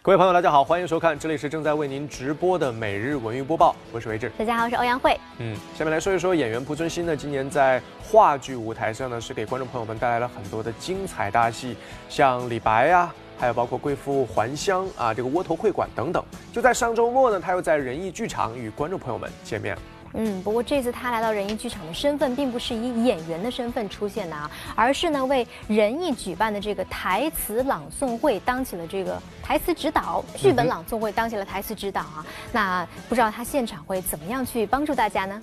[0.07, 4.31] 各位朋友，大家好，欢迎收看，这里是正在为您直播的每日文娱播报，我是维志。
[4.39, 5.19] 大家好，我是欧阳慧。
[5.39, 11.77] 嗯，下面来说一说演员濮存昕呢，今年在话剧舞台上呢，是给观众朋友们带来了很多的精彩大戏，
[12.09, 16.25] 像李白呀，还有包括贵妇还乡啊，这个窝头会馆等等。
[16.53, 19.83] 就在上周末呢，他又在仁义剧场与观众朋友们见面了。
[20.19, 32.25] 嗯，不过这次他来到仁义剧场的身份，并不是以演员的身份出现的啊，而是呢为仁义举办的这个台词朗诵会当起了这个台词指导，剧本朗诵会当起了台词指导啊。
[32.51, 35.41] 那不知道他现场会怎么样去帮助大家呢？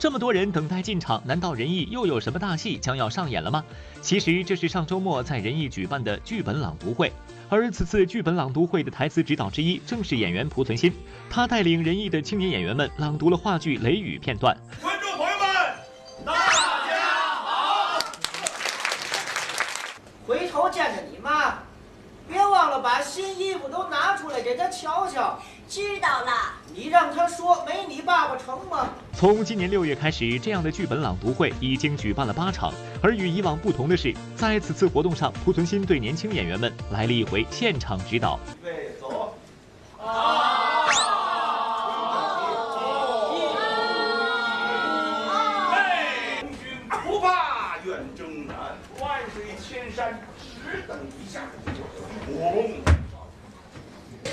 [0.00, 3.62] 这么多人等待进场，难道仁义又有什么大戏将要上演了吗？
[4.00, 7.12] 其实这是上周末在仁义举办的剧本朗读会，
[7.50, 10.90] 而此次剧本朗读会的台词指导之一正是演员濮存昕，
[11.28, 14.56] 他带领仁义的青年演员们朗读了话剧《雷雨》片段。
[14.80, 15.46] 观众朋友们，
[16.24, 16.32] 大
[16.88, 16.98] 家
[17.44, 17.98] 好！
[20.26, 21.58] 回头见着你妈，
[22.30, 25.38] 别忘了把新衣服都拿出来给他瞧瞧。
[25.68, 26.32] 知道了。
[26.72, 28.88] 你让他说没你爸爸成吗？
[29.12, 32.72] 从今年六月开始，这样的剧本朗读会已经举办了八场。
[33.02, 38.38] 而与以往不同的是，在此次活动上，濮存昕对年轻演员们来了一回现场指导。
[38.62, 39.34] 预备走。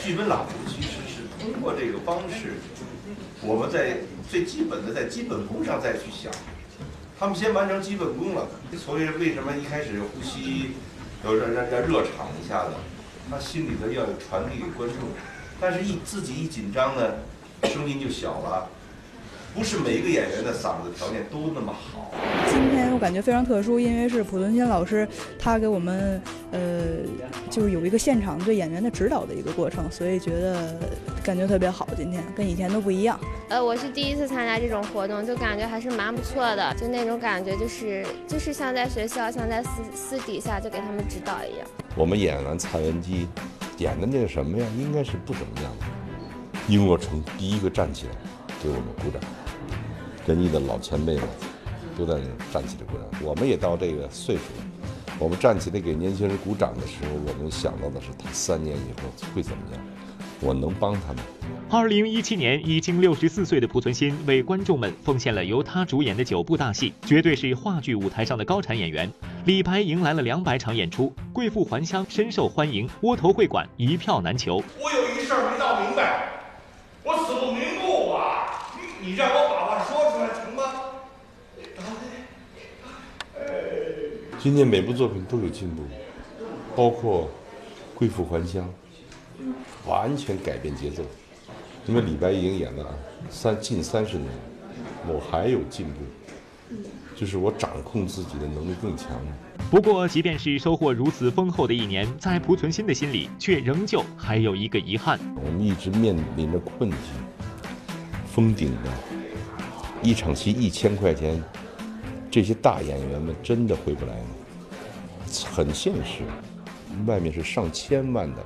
[0.02, 2.54] 剧本朗读其实是通过这个方式，
[3.41, 3.98] 我们在
[4.30, 6.32] 最基本的在基本功上再去想。
[7.20, 10.72] 他们先完成基本功了，所以为什么一开始呼吸
[11.26, 12.72] 要让让让热场一下子，
[13.30, 15.10] 他心里头要有传递给观众，
[15.60, 17.15] 但是一自己一紧张呢，
[17.63, 18.70] 声音就小了。
[19.58, 22.12] 不是每一个演员的嗓子条件都那么好。
[22.48, 25.08] 今天我感觉非常特殊，因为是濮存昕老师，
[25.39, 26.84] 他给我们呃，
[27.50, 30.80] 就是有一个现场对演员的指导的一个过程，所以觉得
[31.24, 31.88] 感觉特别好。
[31.98, 33.20] 今天跟以前都不一样。
[33.50, 41.67] 呃，我是第一次参加这种活动，就感觉还是蛮不错的，就那种感觉就是就是像在学校，像在私私底下就给他们指导一样。
[41.96, 43.28] 我们演完蔡文姬，
[43.80, 45.86] 演的那个什么呀，应该是不怎么样的。
[46.67, 48.12] 殷若成第一个站起来
[48.62, 49.20] 给我们鼓掌。
[50.27, 51.23] 仁义的老前辈们
[51.97, 52.21] 都在那
[52.53, 54.65] 站起来鼓掌，我们也到这个岁数了。
[55.17, 59.81] 我们站起来给年轻人鼓掌的时候，我们想到的是他三年以后会怎么样，
[60.41, 61.23] 我能帮他们。
[61.69, 69.09] 二零一七年，已经六十四岁的濮存昕为观众们奉献了由他主演的九部大戏，绝对是话剧舞台上的高产演员。
[69.45, 74.61] 李白迎来了两百场演出，贵妇还乡深受欢迎，窝头会馆一票难求。
[74.77, 76.27] 我有一事儿没闹明白，
[77.03, 78.43] 我死不瞑目啊！
[79.01, 80.83] 你你让我把话说出来成吗？
[84.47, 85.83] 今年每部作品都有进步，
[86.73, 87.23] 包括
[87.93, 88.65] 《贵妇还乡》，
[89.89, 91.03] 完全改变节奏。
[91.86, 92.97] 因为李白已经演了
[93.29, 94.29] 三近三十年，
[95.05, 96.75] 我还有进步，
[97.13, 99.38] 就是我掌控自己的能力更强了。
[99.69, 105.19] 不过，即便是收获如此丰厚的一年，在濮存昕的心里，却仍旧还有一个遗憾。
[105.36, 106.99] 我们一直面临着困境，
[108.33, 108.89] 封顶的，
[110.01, 111.43] 一场戏一千块钱，
[112.31, 114.29] 这些大演员们真的回不来吗？
[115.45, 116.23] 很现实，
[117.05, 118.43] 外面是上千万的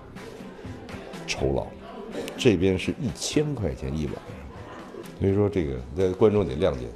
[1.28, 1.68] 酬劳，
[2.38, 4.24] 这边是一千块钱一晚上，
[5.20, 6.88] 所以说这个在观众得谅解。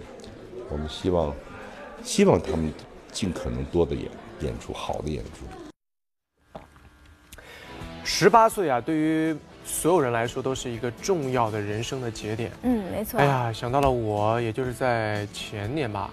[0.69, 1.33] 我们希望，
[2.03, 2.73] 希望他们
[3.11, 4.09] 尽可能多的演
[4.41, 5.45] 演出好的演出。
[8.03, 12.51] 十八岁啊，对于所有人来说都是一个重要的人生的节点。
[12.63, 13.19] 嗯，没错。
[13.19, 16.09] 哎呀，想到了我，也就是在前年吧。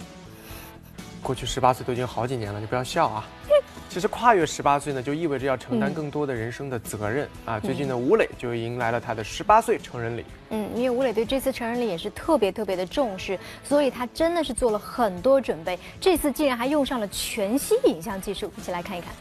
[1.23, 3.25] 过去十八岁都已经好几年了，你不要笑啊。
[3.89, 7.61] 其实跨越十八岁呢，就意味着要承担更多的人生的责任啊。
[7.61, 10.25] 最近呢，吴磊就迎来了他的十八岁成人礼。
[10.51, 15.79] 嗯，因为吴磊对这次成人礼也是特别特别的重视，所以他真的是做了很多准备。
[16.01, 19.13] 这次竟然还用上了全息影像技术，一起来看一看。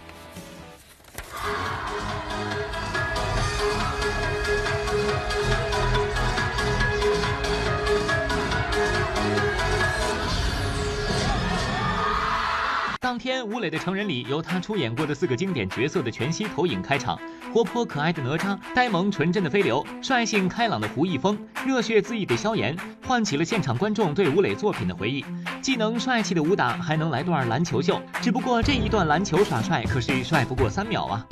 [13.12, 17.19] 当天，吴磊的成人礼由他出演过的四个经典角色的全息投影开场。
[17.54, 22.74] 活泼可爱的哪吒，呆萌纯真的飞流，率性开朗的胡一峰，热血恣意的萧炎，
[23.06, 25.26] 唤起了现场观众对吴磊作品的回忆。
[25.62, 28.02] 既能帅气的武打，还能来段篮球秀。
[28.21, 31.28] 只不过这一段篮球耍帅可是帅不过三秒啊！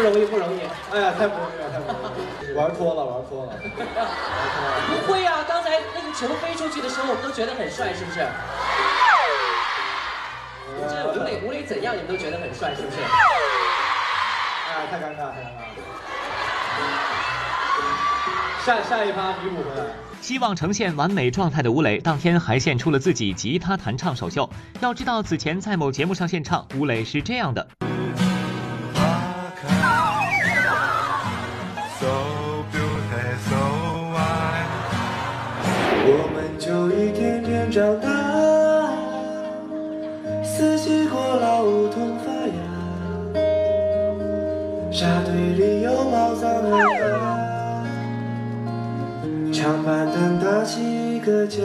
[0.00, 0.60] 不容易，不容易！
[0.92, 2.56] 哎呀，太不容易了，太不容易了！
[2.56, 3.52] 玩脱了，玩脱了！
[4.88, 8.26] 不会啊，刚才那个球飞出去的时候，我们都觉得很帅，是不是？
[10.88, 12.96] 这吴磊，吴磊怎样，你们都觉得很帅，是不是？
[14.70, 15.76] 哎，太尴尬，太尴尬了！
[18.64, 19.84] 下下一趴弥补回来。
[20.22, 24.48] 希望呈现完美状态的吴磊，当天还献出了自己吉他弹唱首秀。
[24.80, 27.68] 要知道，此前在某节目上献唱，吴磊是这样的。
[36.60, 38.10] 就一天天长大，
[40.44, 42.52] 四季过老，梧桐发芽，
[44.92, 47.82] 沙堆里有宝藏海发，
[49.50, 51.62] 长板凳搭起一个家。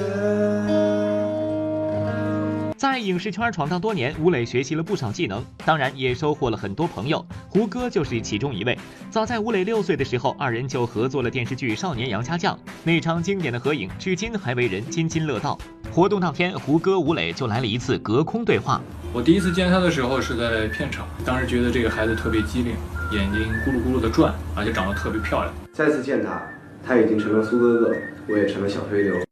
[2.77, 7.25] 在影视圈闯荡多年，吴磊学习了不少技能，当然也收获了很多朋友。
[7.47, 8.77] 胡歌就是其中一位。
[9.09, 12.53] 早在吴磊六岁的时候，二人就合作了电视剧《少年杨家将》，
[12.83, 15.57] 那场经典的合影至今还为人津津乐道。
[15.89, 18.81] 活动当天，胡歌、吴磊就来了一次隔空对话。
[19.13, 22.73] 我第一次见他的时候是在片场，当时觉得这个孩子特别机灵，
[23.13, 25.53] 眼睛咕噜咕噜的转，而且长得特别漂亮。
[25.71, 26.45] 再次见他，
[26.85, 27.95] 他已经成了苏哥哥，
[28.27, 29.24] 我也成了小飞流。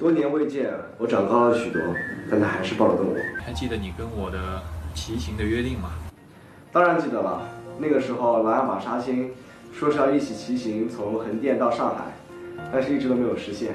[0.00, 1.82] 多年未见，我长高了许多，
[2.30, 3.16] 但他还是抱得动我。
[3.44, 4.38] 还记得你跟我的
[4.94, 5.90] 骑行的约定吗？
[6.72, 7.42] 当然记得了。
[7.78, 9.30] 那个时候，琅琊榜杀青，
[9.74, 12.04] 说是要一起骑行从横店到上海，
[12.72, 13.74] 但是一直都没有实现。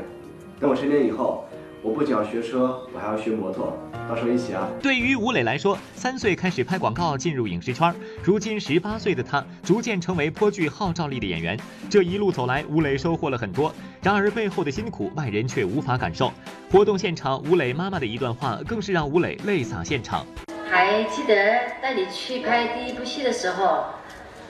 [0.59, 1.45] 等我成年以后，
[1.83, 3.77] 我不仅要学车，我还要学摩托，
[4.07, 4.69] 到时候一起啊！
[4.81, 7.93] 对于吴磊来说，三岁开始拍广告进入影视圈，
[8.23, 11.59] 如今十八岁的他逐渐成为颇具号召力的演员。
[11.89, 16.31] 这一路走来，吴磊收获了很多，然而背后的辛苦外人却无法感受。
[16.71, 20.25] 活动现场，吴磊妈妈的一段话更是让吴磊泪洒现场。
[20.69, 21.33] 还记得
[21.81, 23.85] 带你去拍第一部戏的时候，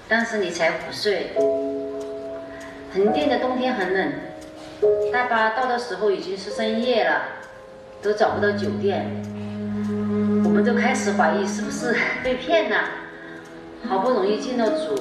[0.09, 1.31] 当时你才五岁，
[2.93, 4.11] 横店的冬天很冷。
[5.13, 7.21] 大巴到的时候已经是深夜了，
[8.01, 9.34] 都找不到酒店，我
[10.55, 11.93] 们都开始怀疑是不是
[12.23, 12.77] 被骗了。
[13.89, 14.95] 好不容易进了组，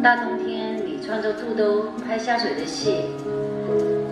[0.00, 3.06] 大冬天你穿着肚兜拍下水的戏，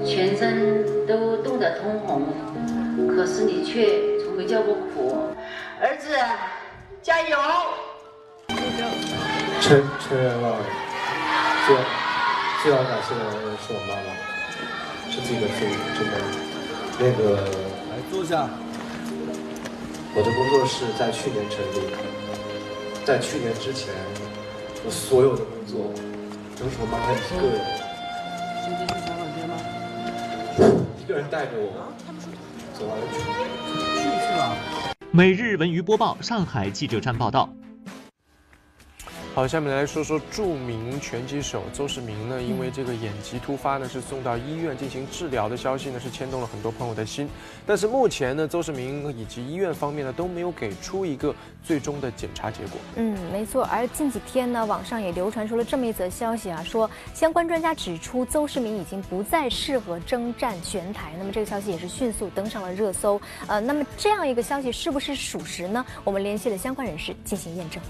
[0.05, 2.27] 全身都冻得通红，
[3.14, 5.29] 可是你却从没叫过苦。
[5.81, 6.09] 儿子，
[7.01, 7.39] 加油！
[9.61, 10.57] 陈陈元老，
[11.66, 11.77] 最
[12.64, 14.11] 最要感谢的人是我妈妈。
[15.09, 15.61] 是这个是
[15.97, 16.14] 真的，
[16.99, 18.49] 那个来坐下。
[20.16, 21.80] 我的工作室在去年成立，
[23.04, 23.92] 在去年之前，
[24.84, 25.92] 我所有的工作
[26.56, 27.58] 都是我妈妈一个人，
[28.62, 29.56] 现在是采访间吗？
[31.02, 31.92] 一个人带着我
[32.78, 33.18] 走完了去
[33.98, 34.54] 去了。
[35.10, 37.48] 每日文娱播报，上海记者站报道。
[39.35, 47.28] 好，下面来说说著名拳击手邹市明呢，因为这个眼疾突发呢，是送到医院进行治疗的消息呢，是牵动了很多朋友的心。
[47.66, 52.78] 但是目前呢，邹市明以及医院方面呢，都没有给出一个最终的检查结果。
[52.95, 53.64] 嗯，没错。
[53.64, 61.12] 而近几天呢，网上也流传出了这么一则消息啊，说相关专家指出，邹市明已经不再适合征战拳台。
[61.18, 63.20] 那么这个消息也是迅速登上了热搜。
[63.49, 65.85] 呃，那么这样一个消息是不是属实呢？
[66.05, 67.82] 我们联系了相关人士进行验证。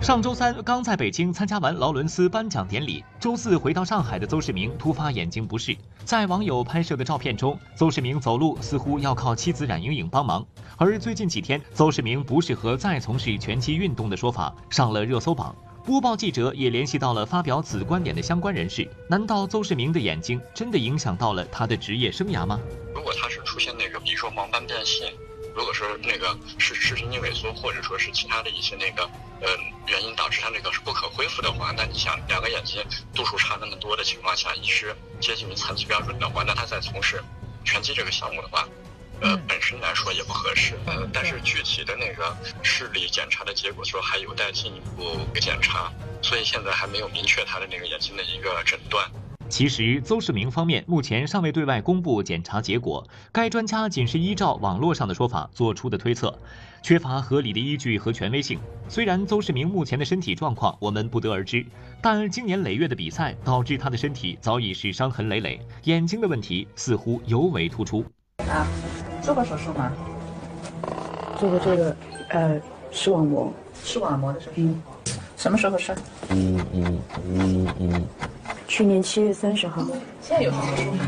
[0.00, 5.76] 上周三刚在北京参加完劳伦斯颁奖典礼，周四回到上海的邹市明突发眼睛不适。
[6.04, 10.46] 在网友拍摄的照片中，邹市明走路似乎要靠妻子冉莹莹帮忙。
[10.76, 15.54] 而最近几天，邹市明不适合再从事拳击运动的说法上了热搜榜。
[15.84, 18.88] 播报记者也联系到了发表此观点的相关人士。
[19.08, 22.60] 难道邹市明的眼睛真的影响到了他的职业生涯吗？
[22.94, 25.06] 如果他是出现那个，比如说盲斑变性。
[25.56, 29.04] 如果说那个是视神经萎缩，或者说是其他的一些那个，
[29.40, 29.48] 呃，
[29.86, 32.84] 原因导致他那个是不可恢复的话，那你想两个眼睛
[33.14, 37.24] 度数差那么多的情况下，一是接近于残疾标准的话，那他在从事
[37.64, 38.68] 拳击这个项目的话，
[39.22, 40.78] 呃，本身来说也不合适。
[40.84, 45.90] 呃，但是具体的那个视力检查的结果说还有待进一步检查，
[46.22, 49.10] 所以现在还没有明确他的那个眼睛的一个诊断。
[49.48, 56.36] 其实，邹市明方面目前尚未对外公布检查结果，该专家仅是依照网络上的说法做出的推测，
[56.82, 58.58] 缺乏合理的依据和权威性。
[58.88, 61.64] 虽然邹市明目前的身体状况我们不得而知，
[62.02, 68.04] 但经年累月的比赛导致他的身体早已是伤痕累累，眼睛的问题似乎尤为突出。
[68.48, 68.66] 啊，
[69.22, 69.92] 做过手术吗？
[71.38, 71.96] 做过这个，
[72.30, 73.52] 呃，视网膜。
[73.84, 74.52] 视网膜的手术。
[74.56, 74.82] 嗯。
[75.36, 75.94] 什么时候是？
[76.30, 78.06] 嗯嗯嗯嗯。
[78.68, 79.86] 去年七月三十号。
[80.20, 80.98] 现在有什么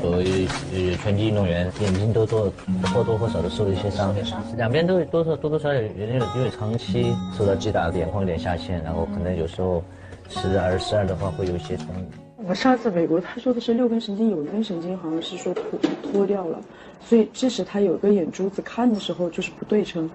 [0.00, 2.52] 作为呃拳击运动员，眼睛都多
[2.94, 4.14] 或多或少的受了一些伤，
[4.56, 9.82] 两边都多少多多少少有点因为长期受到击打，眼眶有点下陷，然后可能有时候
[10.28, 11.86] 时而时而的话会有一些冲。
[12.46, 15.64] 我上次美国他说的是六根神经有一根神经好像是说脱
[16.12, 16.60] 脱掉了，
[17.04, 20.08] 所以致使他有个眼珠子看的时候就是不对称。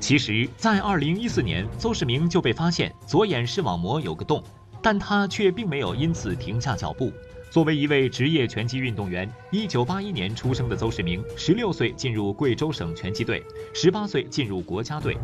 [0.00, 4.42] 其实，在二零一四年，邹市明就被发现左眼视网膜有个洞。
[4.82, 7.12] 但他却并没有因此停下脚步。
[7.50, 13.42] 作为一位职业拳击运动员，一九八一年出生的邹市明，十六岁进入贵州省拳击队，
[13.74, 15.18] 十八岁进入国家队，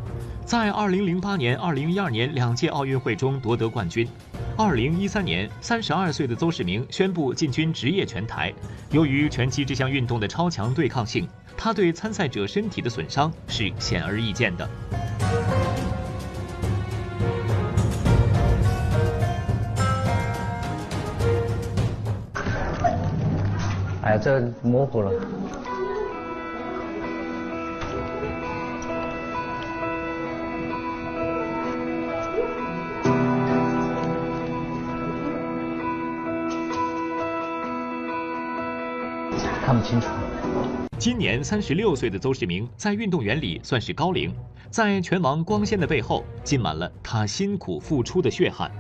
[0.45, 4.07] 在二零零八年、二零一二年两届奥运会中夺得冠军。
[4.59, 8.53] 二零一三年，三十二岁的邹市明宣布进军职业拳台。
[8.91, 14.69] 由于拳击这项运动的超强对抗性，他对参赛者身体的损伤是显而易见的。
[24.09, 25.13] 哎，这模糊了。
[39.63, 40.09] 看不清楚。
[40.99, 44.35] 今年三十六岁的邹市明，在运动员里算是高龄，
[44.71, 48.71] 在拳王光鲜的背后，浸满了他辛苦付出的血汗。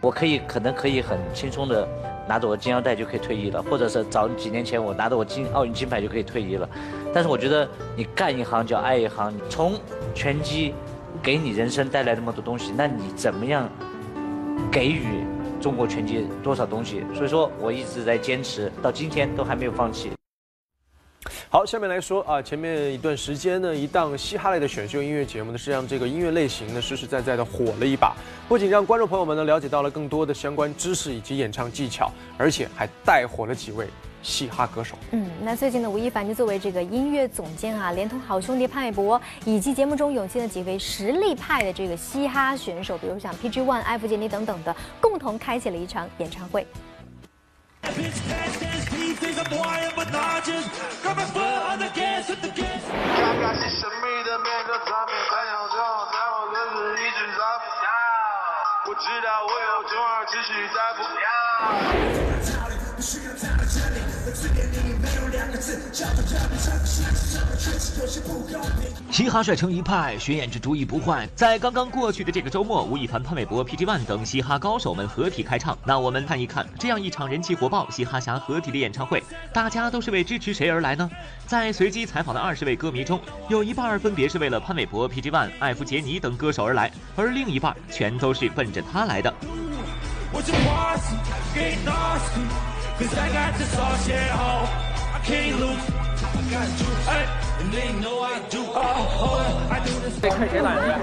[0.00, 1.86] 我可以，可能可以很轻松的。
[2.28, 6.68] 拿着我金腰带就可以退役了，或者是早几年前我拿着我金奥运金牌就可以退役了。
[7.12, 7.66] 但是我觉得
[7.96, 9.72] 你干一行就要爱一行，从
[10.14, 10.74] 拳击
[11.22, 13.66] 给你人生带来那么多东西，那你怎么样
[14.70, 15.24] 给予
[15.58, 17.02] 中国拳击多少东西？
[17.14, 20.10] 所以说我一直在坚持，到今天都还没有放弃。
[21.50, 28.14] 好，下面来说啊，前面一段时间呢，一档嘻哈类的选秀音乐节目呢，是让这个音乐类型呢实实在在的火了一把，
[28.48, 33.86] 不仅让观众朋友们呢了解到了更多的相关知识以及演唱技巧，而且还带火了几位
[34.22, 34.96] 嘻哈歌手。
[35.10, 46.66] 嗯，那最近呢，吴亦凡就作为这个音乐总监啊，连同好兄弟潘玮柏以及节目中涌现的几位实力派的这个嘻哈选手，比如像 PG One、艾弗杰尼等等的，共同开启了一场演唱会。
[58.88, 61.28] 我知道我有种儿持续在不要。
[69.10, 71.28] 嘻哈帅成一派，巡演之主意不坏。
[71.34, 75.76] 在刚刚过去的这个周末，吴亦凡、潘玮柏、PG One 等嘻哈高手们合体开唱。
[75.84, 81.10] 那我们看一看，这样一场人气火爆、嘻哈侠合体的演唱会，大家都是为支持谁而来呢？
[81.46, 89.34] 在随机采访的二十位歌迷中，有一半分别是为了潘玮柏、PG One、艾弗杰尼等歌手而来，而另一半全都是奔着他来的。
[100.21, 100.99] 在看谁来着？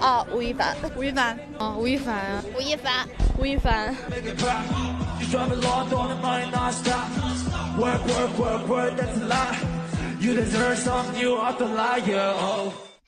[0.00, 3.06] 哦，吴亦凡，吴亦凡，哦，吴亦凡啊，吴亦凡，
[3.38, 3.94] 吴亦凡。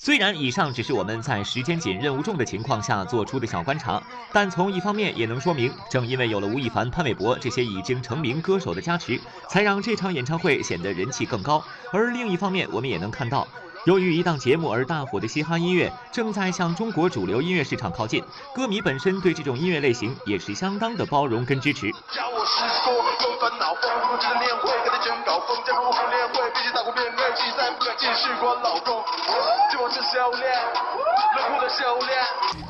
[0.03, 4.01] 虽然以上只是我们在时间紧、任务重的情况下做出的小观察，
[4.33, 11.63] 但从一方面也能说明，正因为有了吴亦凡、潘玮柏这些已经成名歌手的加持，才让这场演唱会显得人气更高。
[11.93, 13.47] 而另一方面，我们也能看到，
[13.85, 18.23] 由于一档节目而大火的嘻哈音乐正在向中国主流音乐市场靠近，
[18.55, 21.91] 歌迷本身对这种音乐类型也是相当的包容跟支持。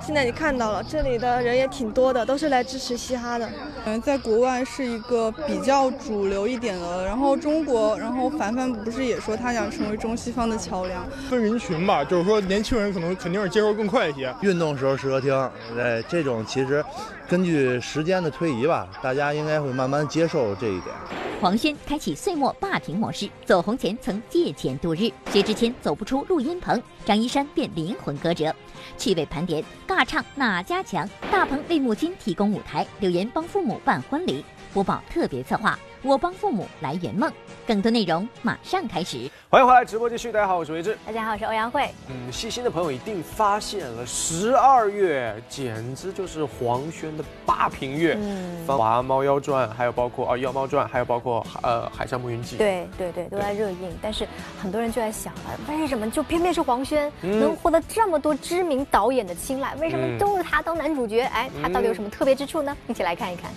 [0.02, 3.50] 现在你看到了，这里的人也挺多的，都是来支持嘻哈的。
[3.86, 11.04] 嗯，在国外是一个比较主流一点的，然后中国，然后凡凡不是也说他想成为中西方的桥梁？
[11.30, 14.34] 分人群吧，就是说年轻人可能肯定是接受更快一些。
[14.42, 16.84] 运动时候适合听，对，这种其实
[17.32, 20.94] 根据时间的推移吧，大家应该会慢慢接受这一点。
[21.40, 28.54] 黄轩开启岁末霸屏模式，走红前曾借钱度日，薛之谦走不出录音棚，张一山变灵魂歌者。
[28.98, 31.10] 趣味盘点，尬唱哪家强？
[31.32, 34.44] 大鹏为母亲提供舞台，柳岩帮父母办婚礼。
[34.74, 37.32] 播报特别策划，我帮父母来圆梦。
[37.68, 39.30] 更多内容马上开始。
[39.50, 40.32] 欢迎回来，直播继续。
[40.32, 40.98] 大家好，我是维志。
[41.06, 41.90] 大家好，我是欧阳慧。
[42.10, 48.18] 嗯，细心的朋友一定发现了，十二月简直就是黄轩的霸屏月。
[48.18, 52.56] 嗯，《华猫妖传》，还有包括啊《妖猫传》，还有包括呃《海上牧云记》。
[52.58, 53.98] 对对对，都在热映。
[54.02, 54.26] 但是
[54.62, 59.76] 很多人就在想了，为什么就偏偏是黄轩能获得这么多知名导演的青睐？
[59.76, 61.22] 为什么都是他当男主角？
[61.24, 62.76] 哎，他到底有什么特别之处呢？
[62.88, 63.52] 一起来看一看。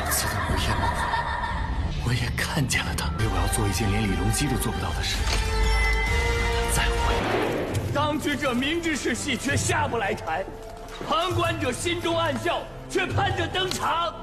[0.00, 0.88] 上次的午夜梦，
[2.06, 5.18] 我也看见了他，所以我要做一件连李隆基都做不到的事，
[6.74, 7.92] 再会。
[7.92, 10.42] 当局者明知是戏，却下不来台；
[11.06, 14.14] 旁观者心中暗笑，却盼着登场。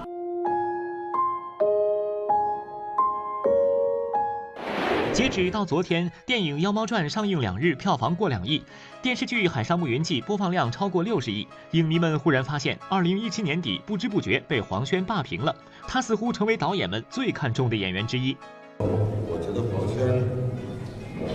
[5.18, 8.62] 截止到昨天，电影《妖猫传》上映两日，票房过两亿；
[9.02, 11.48] 电视剧《海上牧云记》播放量超过六十亿。
[11.72, 15.56] 影迷们忽然发现，二零一七年底不知不觉被黄轩霸屏了，
[15.88, 18.38] 他似乎成为导演们最看重的演员之一。
[18.78, 20.22] 我觉得黄轩，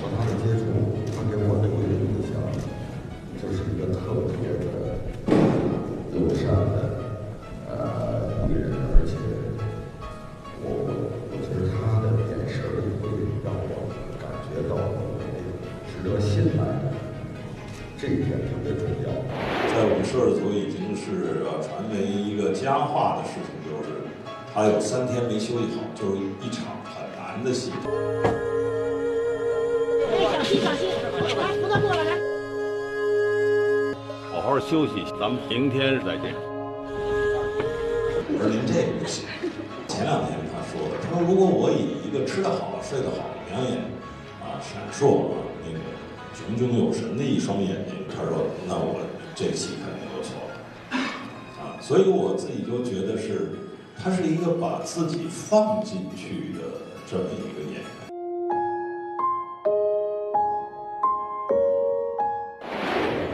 [0.01, 0.52] 和他的
[21.15, 23.89] 是呃传为一个佳话的事情，就是
[24.55, 27.71] 他有三天没休息好，就是一场很难的戏。
[30.11, 30.89] 小心小心，
[31.39, 32.11] 来扶到过来来。
[34.33, 36.35] 好好休息，咱们明天再见。
[38.29, 39.25] 我说您这个不行。
[39.89, 43.17] 前两天他说的，他说如果我以一个吃得好、睡得好、
[43.51, 43.79] 两眼
[44.41, 45.79] 啊闪烁啊那个
[46.35, 49.01] 炯炯有神的一双眼睛，他说那我
[49.35, 49.77] 这戏。
[51.83, 53.51] 所以我自己就觉得是，
[54.01, 56.61] 他是一个把自己放进去的
[57.11, 57.83] 这么一个演员。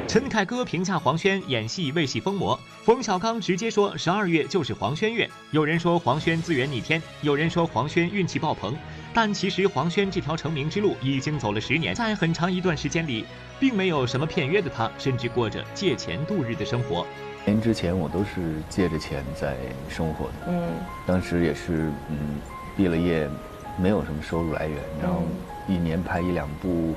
[0.09, 5.28] 陈凯歌评价黄轩演戏未戏疯魔，冯小刚直接说十二月就是黄轩月。
[5.51, 8.74] 有人说黄轩资源逆天，有人说黄轩运气爆棚，
[9.12, 13.26] 但其实黄轩这条成名之路已经走了十年，在很长一段时间里，
[13.61, 17.07] 并没有什么片约的他，甚至过着借钱度日的生活。
[17.45, 19.57] 年之前我都是借着钱在
[19.89, 20.70] 生活的，嗯，
[21.07, 22.39] 当时也是嗯，
[22.76, 23.28] 毕了业，
[23.76, 25.22] 没有什么收入来源，然后
[25.66, 26.95] 一年拍一两部。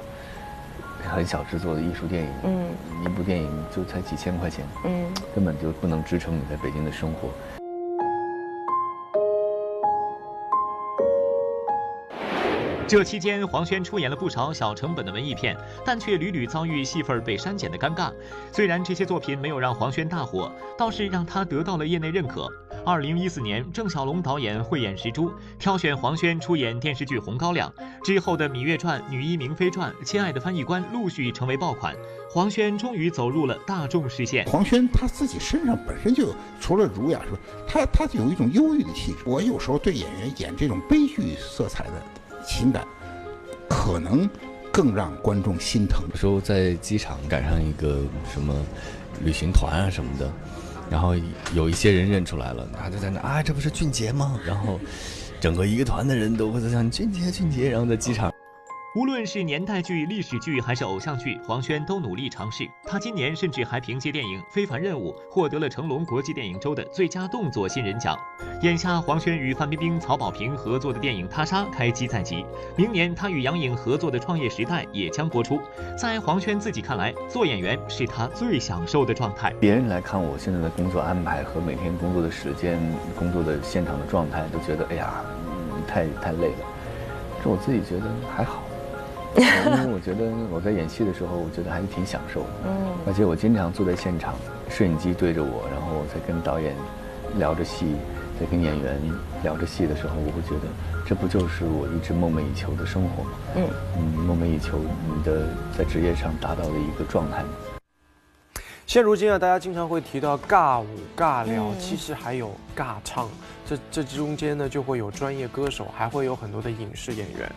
[1.04, 2.70] 很小制作的艺术电影，嗯，
[3.04, 7.30] 一部电影就才几千块钱，嗯，根本就不能支撑你在北京的生活。
[12.92, 18.12] 这期间，黄轩出演了不少小成本的文艺片，但却屡屡遭遇戏份被删减的尴尬。
[18.52, 22.50] 虽然这些作品没有让黄轩大火，倒是让他得到了业内认可。
[22.86, 27.72] 二零一四年，郑晓龙导演慧眼识珠，挑选黄轩出演电视剧《红高粱》
[28.06, 31.96] 之后的《芈月传》《女医明妃传》《亲爱的翻译官》陆续成为爆款，
[32.30, 34.46] 黄轩终于走入了大众视线。
[34.48, 39.20] 黄轩他自己身上本身就除了儒雅，说他他有一种忧郁的气质。
[39.26, 41.94] 我有时候对演员演这种悲剧色彩的。
[42.46, 42.86] 情感
[43.70, 44.30] 可能
[44.72, 46.04] 更让观众心疼。
[46.10, 48.00] 有时候在机场赶上一个
[48.32, 48.56] 什么
[49.24, 50.32] 旅行团啊什么的，
[50.89, 51.16] 然后
[51.54, 54.39] 有一些人认出来了，他就在那啊，这不是俊杰吗？
[54.46, 54.80] 然后
[55.39, 58.32] 整个一个团的人都会在想俊杰，俊杰，然后在机场。
[58.94, 62.70] 无论是年代剧、历史剧还是偶像剧，黄轩都努力尝试。
[62.84, 68.20] 他今年甚至还凭借电影《非凡任务》获得了成龙国际电影周的最佳动作新人奖。
[68.64, 75.62] 眼下，黄轩与范冰冰、曹保平合作的电影《他杀》开机在即，明年他与杨颖合作的《创业时代》也将播出。
[75.98, 79.54] 在黄轩自己看来，做演员是他最享受的状态。
[79.58, 82.78] 别人来看我现在的工作安排和每天工作的时间、
[83.18, 85.14] 工作的现场的状态，都觉得哎呀，
[85.88, 86.68] 太太累了。
[87.42, 88.62] 这我自己觉得还好。
[89.38, 92.50] 因为我觉得我在演戏的时候，我觉得还是挺享受的。
[92.66, 94.36] 嗯，而且我经常坐在现场，
[94.70, 96.76] 摄影机对着我，然后我在跟导演
[97.38, 97.96] 聊着戏，
[98.40, 99.00] 在跟演员
[99.44, 100.68] 聊着戏的时候，我会觉得
[101.08, 103.30] 这不就是我一直梦寐以求的生活吗？
[103.56, 103.68] 嗯
[103.98, 107.44] 嗯，梦寐以求你的在职业上达到的一个状态。
[108.86, 113.30] 现如今啊，大家经常会提到尬舞、尬聊，其实还有尬唱。
[113.66, 117.50] 这这中间呢，就会有专业歌手，还会有很多的影视演员。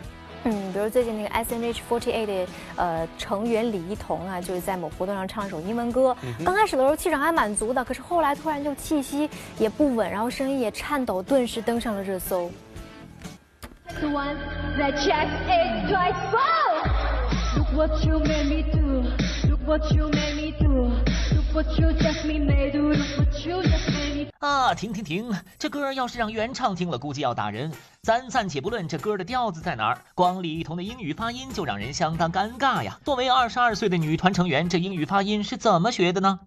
[0.47, 6.15] 嗯，比如最近那个 S N H forty eight 的呃成员李一桐啊，就是在某活动上唱一首英文歌。
[6.45, 9.27] 刚开始的时候气场还蛮足的，可是后来突然就气息
[9.57, 12.51] 也不稳，然后声音也颤抖，顿时登上了热搜。
[24.39, 25.31] 啊，停停停！
[25.57, 27.71] 这歌要是让原唱听了，估计要打人。
[28.01, 32.99] 咱暂且不论这歌的调子在哪儿，光李一桐的英语发音就让人相当尴尬呀。
[33.03, 36.39] 作为二十二岁的女团成员，这英语发音是怎么学的呢？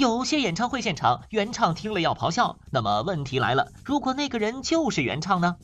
[0.00, 2.56] 有些演唱会现场，原唱听了要咆哮。
[2.70, 5.56] 那么问题来了，如果那个人就是原唱呢？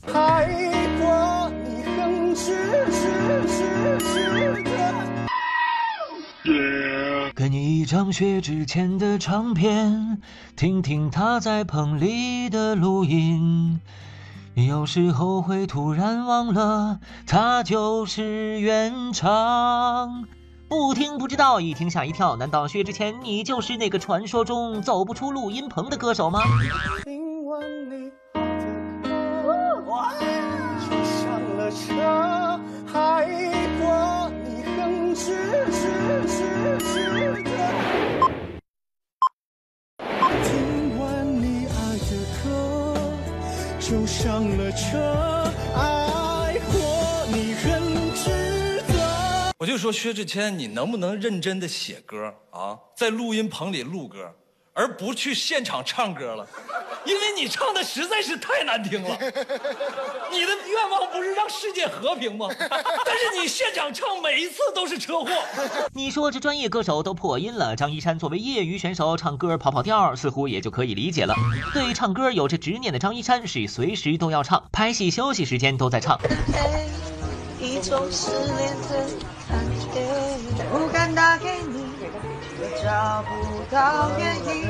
[7.35, 10.21] 给你一张薛之谦的唱片，
[10.55, 13.81] 听听他在棚里的录音。
[14.53, 20.27] 有时候会突然忘了，他就是原唱。
[20.69, 22.35] 不听不知道，一听吓一跳。
[22.35, 26.41] 难道薛之谦，你就是那个传说中走不出录音棚的歌手吗？
[43.89, 45.36] 就上了车，爱
[49.59, 52.77] 我就说薛之谦，你能不能认真的写歌啊？
[52.95, 54.35] 在录音棚里录歌。
[54.79, 56.47] 而不去现场唱歌了，
[57.03, 59.17] 因为你唱的实在是太难听了。
[60.31, 62.47] 你的愿望不是让世界和平吗？
[62.59, 65.31] 但是你现场唱每一次都是车祸。
[65.95, 71.33] 你说这专业歌手都破音了，张一山作为业余选手唱歌跑跑调，似乎也就可以理解了。
[71.73, 76.19] 对唱歌有着执念的张一山是随时都要唱，拍戏休息时间都在唱。
[80.71, 81.87] 不敢打给你。
[82.83, 84.67] 找不到原因。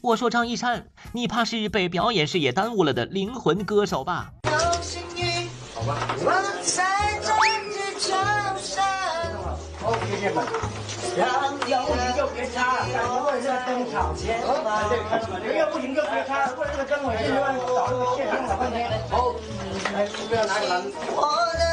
[0.00, 4.32] 我说张一山，你怕是被表演事业耽误了的灵魂歌手吧？
[4.44, 4.72] 好，
[10.06, 10.44] 谢谢们。
[11.16, 12.84] 要不行就别插了，
[13.26, 14.82] 为了登场钱嘛。
[15.56, 18.90] 要不行就别插，为了这个灯，我千万找这个线弄老半天。
[19.10, 19.34] 好，
[19.92, 20.92] 来，不要拿个篮子。
[21.10, 21.22] 我
[21.54, 21.64] 的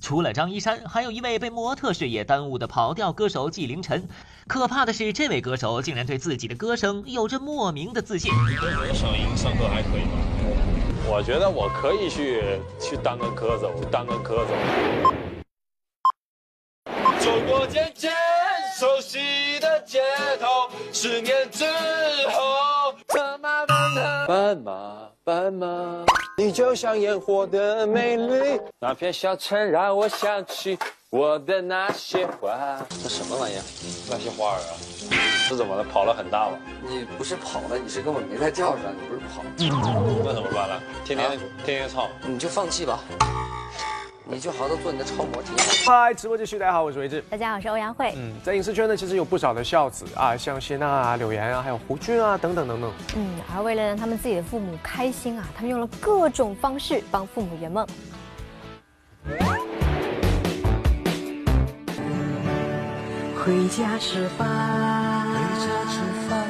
[0.00, 4.08] 除了张一山，还有一位被模特事业耽误的跑调歌手纪凌尘。
[4.48, 8.32] 可怕的是，这位歌手竟然对自己的歌声有着莫名的自信。
[8.48, 10.79] 你觉得我的嗓音上课还可以吗？
[11.12, 12.40] 我觉得我可以去
[12.78, 14.54] 去当个歌手，当个歌手。
[17.18, 18.12] 走过渐渐
[18.78, 20.00] 熟悉的街
[20.40, 21.64] 头，十年之
[22.30, 26.04] 后，策马斑马斑马，
[26.36, 28.60] 你就像烟火的美丽。
[28.78, 30.78] 那片小城让我想起
[31.10, 32.80] 我的那些花。
[33.02, 33.62] 这什么玩意儿？
[34.10, 34.72] 那些花儿啊，
[35.10, 35.84] 是怎么了？
[35.84, 36.58] 跑了很大吗？
[36.88, 39.42] 你不是跑了，你是根本没在调上，你不是跑。
[40.24, 40.80] 那怎么办呢？
[41.04, 43.00] 天天、天天唱，你就放弃吧，
[44.32, 45.64] 你就好好做你的超模挺好。
[45.84, 47.20] 嗨，直播继续，大家好，我是维志。
[47.28, 48.14] 大家好，我是欧阳慧。
[48.16, 52.92] 嗯，在影视圈呢，其实有不少的孝子啊，像谢娜啊、柳岩啊，还有胡军啊，等等等等。
[53.16, 57.84] 嗯，而为了让他们自己的父母开心啊，他们用了各种方式帮父母圆梦。
[63.44, 66.46] 回家吃饭，回家吃饭，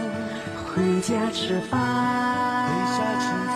[0.75, 1.81] 回家吃饭，
[2.69, 3.50] 回家吃饭。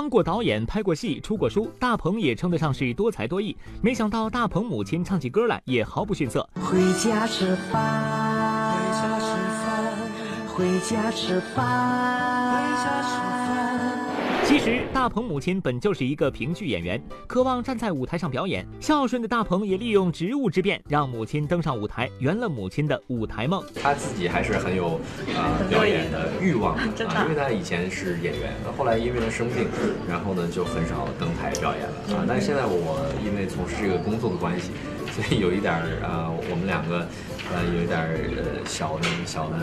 [0.00, 3.54] 当过导演、拍过戏、出过书，大鹏也称得上是多才多艺。
[3.82, 6.48] 没想到大鹏母亲唱起歌来也毫不逊色。
[6.54, 9.26] 回家吃饭，回家吃
[9.60, 9.84] 饭，
[10.48, 13.29] 回家吃饭，回家吃饭。
[14.50, 18.66] 其实大鹏母亲本就是一个评剧演员，渴望站在舞台上表演。
[18.80, 23.62] 孝顺的大鹏也利用职务之便，让母亲登上舞台，圆了母亲的舞台梦。
[23.80, 25.00] 他自己还是很有
[25.36, 29.68] 呃表演的欲望 的啊，因为他以前是演员，后来因为他生病，
[30.08, 32.24] 然后呢就很少登台表演了啊。
[32.26, 34.72] 但是现在我因为从事这个工作的关系，
[35.20, 37.06] 所以有一点儿呃，我们两个
[37.52, 39.56] 呃有一点儿呃小的小的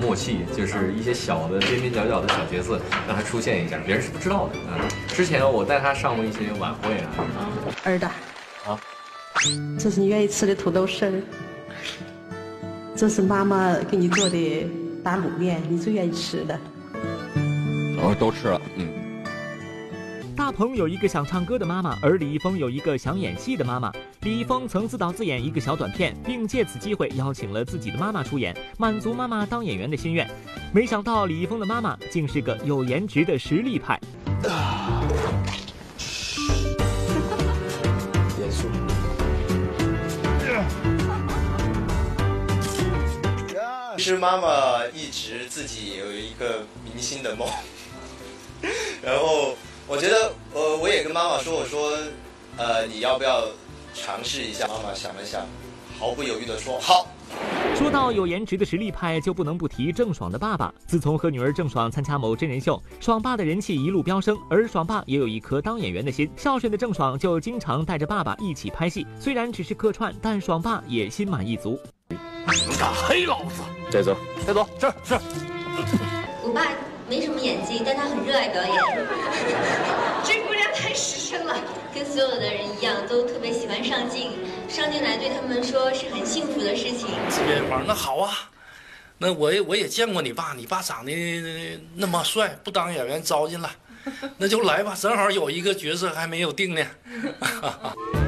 [0.00, 4.78] 默契，就是一些小的边边角角的小角色让他出现一下，别人是不知道的啊。
[5.08, 7.50] 之前我带他上过一些晚会啊。
[7.82, 8.06] 儿子，
[8.66, 8.78] 啊，
[9.78, 11.12] 这是你愿意吃的土豆丝儿，
[12.94, 14.66] 这是妈妈给你做的
[15.02, 16.56] 打卤面，你最愿意吃的。
[18.00, 19.03] 我都吃了，嗯。
[20.36, 23.92] 大鹏有一个想唱歌的妈妈，而李易峰有一个想演戏的妈妈。
[24.22, 30.28] 李易峰曾自导自演一个小短片，并借此机会邀请了自己的妈妈出演，满足妈妈当演员的心愿。
[30.72, 34.00] 没想到李易峰的妈妈竟是个有颜值的实力派。
[38.40, 38.66] 严肃。
[43.96, 47.48] 其实妈妈一直自己有一个明星的梦，
[49.00, 49.56] 然后
[49.86, 51.92] 我觉得，呃，我也跟妈妈说，我说，
[52.56, 53.44] 呃，你要不要
[53.94, 54.66] 尝试一下？
[54.66, 55.46] 妈妈想了想，
[55.98, 57.06] 毫不犹豫地说好。
[57.76, 60.72] 说到有颜值的实力派，就不能不提郑爽的爸爸。
[60.86, 66.30] 自从和女儿郑爽参加某真人秀，爽爸的人气一路飙升，而爽爸也有一颗当演员的心。
[66.36, 71.78] 孝顺的郑爽就经常带着爸爸一起拍戏，虽然只是客串，但爽爸也心满意足。
[72.08, 72.16] 你
[72.78, 73.62] 敢黑老子？
[73.90, 74.16] 带走，
[74.46, 75.20] 带走，是是。
[76.44, 76.62] 我爸
[77.08, 78.74] 没什么演技，但他很热爱表演。
[80.24, 81.56] 这姑娘太实诚了，
[81.94, 84.32] 跟所有的人一样，都特别喜欢上镜。
[84.68, 87.08] 上镜来对他们说是很幸福的事情。
[87.28, 88.50] 自编房那好啊，
[89.18, 93.70] 那我也我也见过你爸，你爸长得那么帅，不当演员糟践了，
[94.38, 96.82] 那就来吧，正好有一个角色还没有定呢。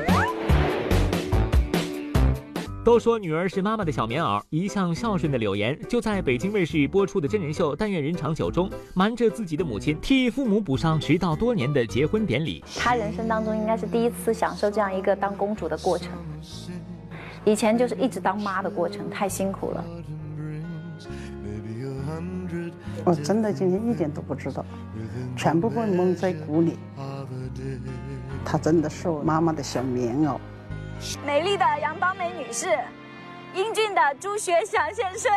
[2.86, 12.62] 都说女儿是妈妈的小棉袄，一向孝顺的柳岩就在北京卫视播出的真人秀《但愿人长久》中，瞒着自己的母亲，替父母补上迟到多年的结婚典礼。
[12.76, 16.12] 她人生当中应该是第一次享受这样一个当公主的过程，
[17.44, 19.84] 以前就是一直当妈的过程，太辛苦了。
[23.04, 24.64] 我真的今天一点都不知道，
[25.34, 26.74] 全部被蒙在鼓里。
[28.44, 30.38] 她真的是我妈妈的小棉袄。
[31.24, 32.78] 美丽的杨邦美女士，
[33.54, 35.30] 英俊的朱学祥先生，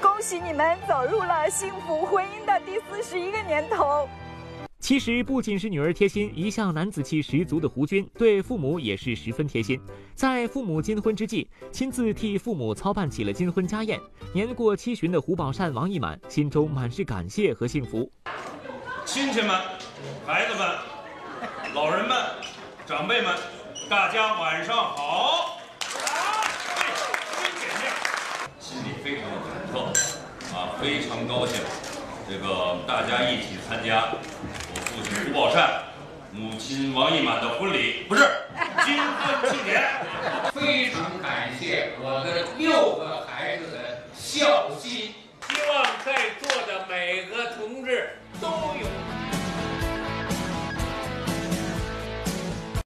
[0.00, 4.08] 恭喜你们走入了幸福婚姻的第四十一个年头。
[4.80, 9.80] 其实不仅是女儿贴心，一向男子气十足的胡军对父母也是十分贴心。
[10.14, 13.98] 在父母金婚之际，亲自替父母操办起了金婚家宴。
[14.34, 18.10] 年过七旬的胡宝善、王一满心中满是感谢和幸福。
[19.04, 19.50] 亲戚们、
[20.26, 20.68] 孩子们、
[21.74, 22.16] 老人们、
[22.92, 23.34] 长辈们
[23.88, 25.60] 大家晚上好好
[28.60, 31.58] 心里非常的忐忑啊非常高兴
[32.28, 35.84] 这个大家一起参加我父亲吴宝善
[36.32, 38.28] 母亲王一满的婚礼不是
[38.84, 39.82] 金婚庆典
[40.52, 45.14] 非常感谢我的六个孩子的孝心
[45.48, 49.41] 希望在座的每个同志都有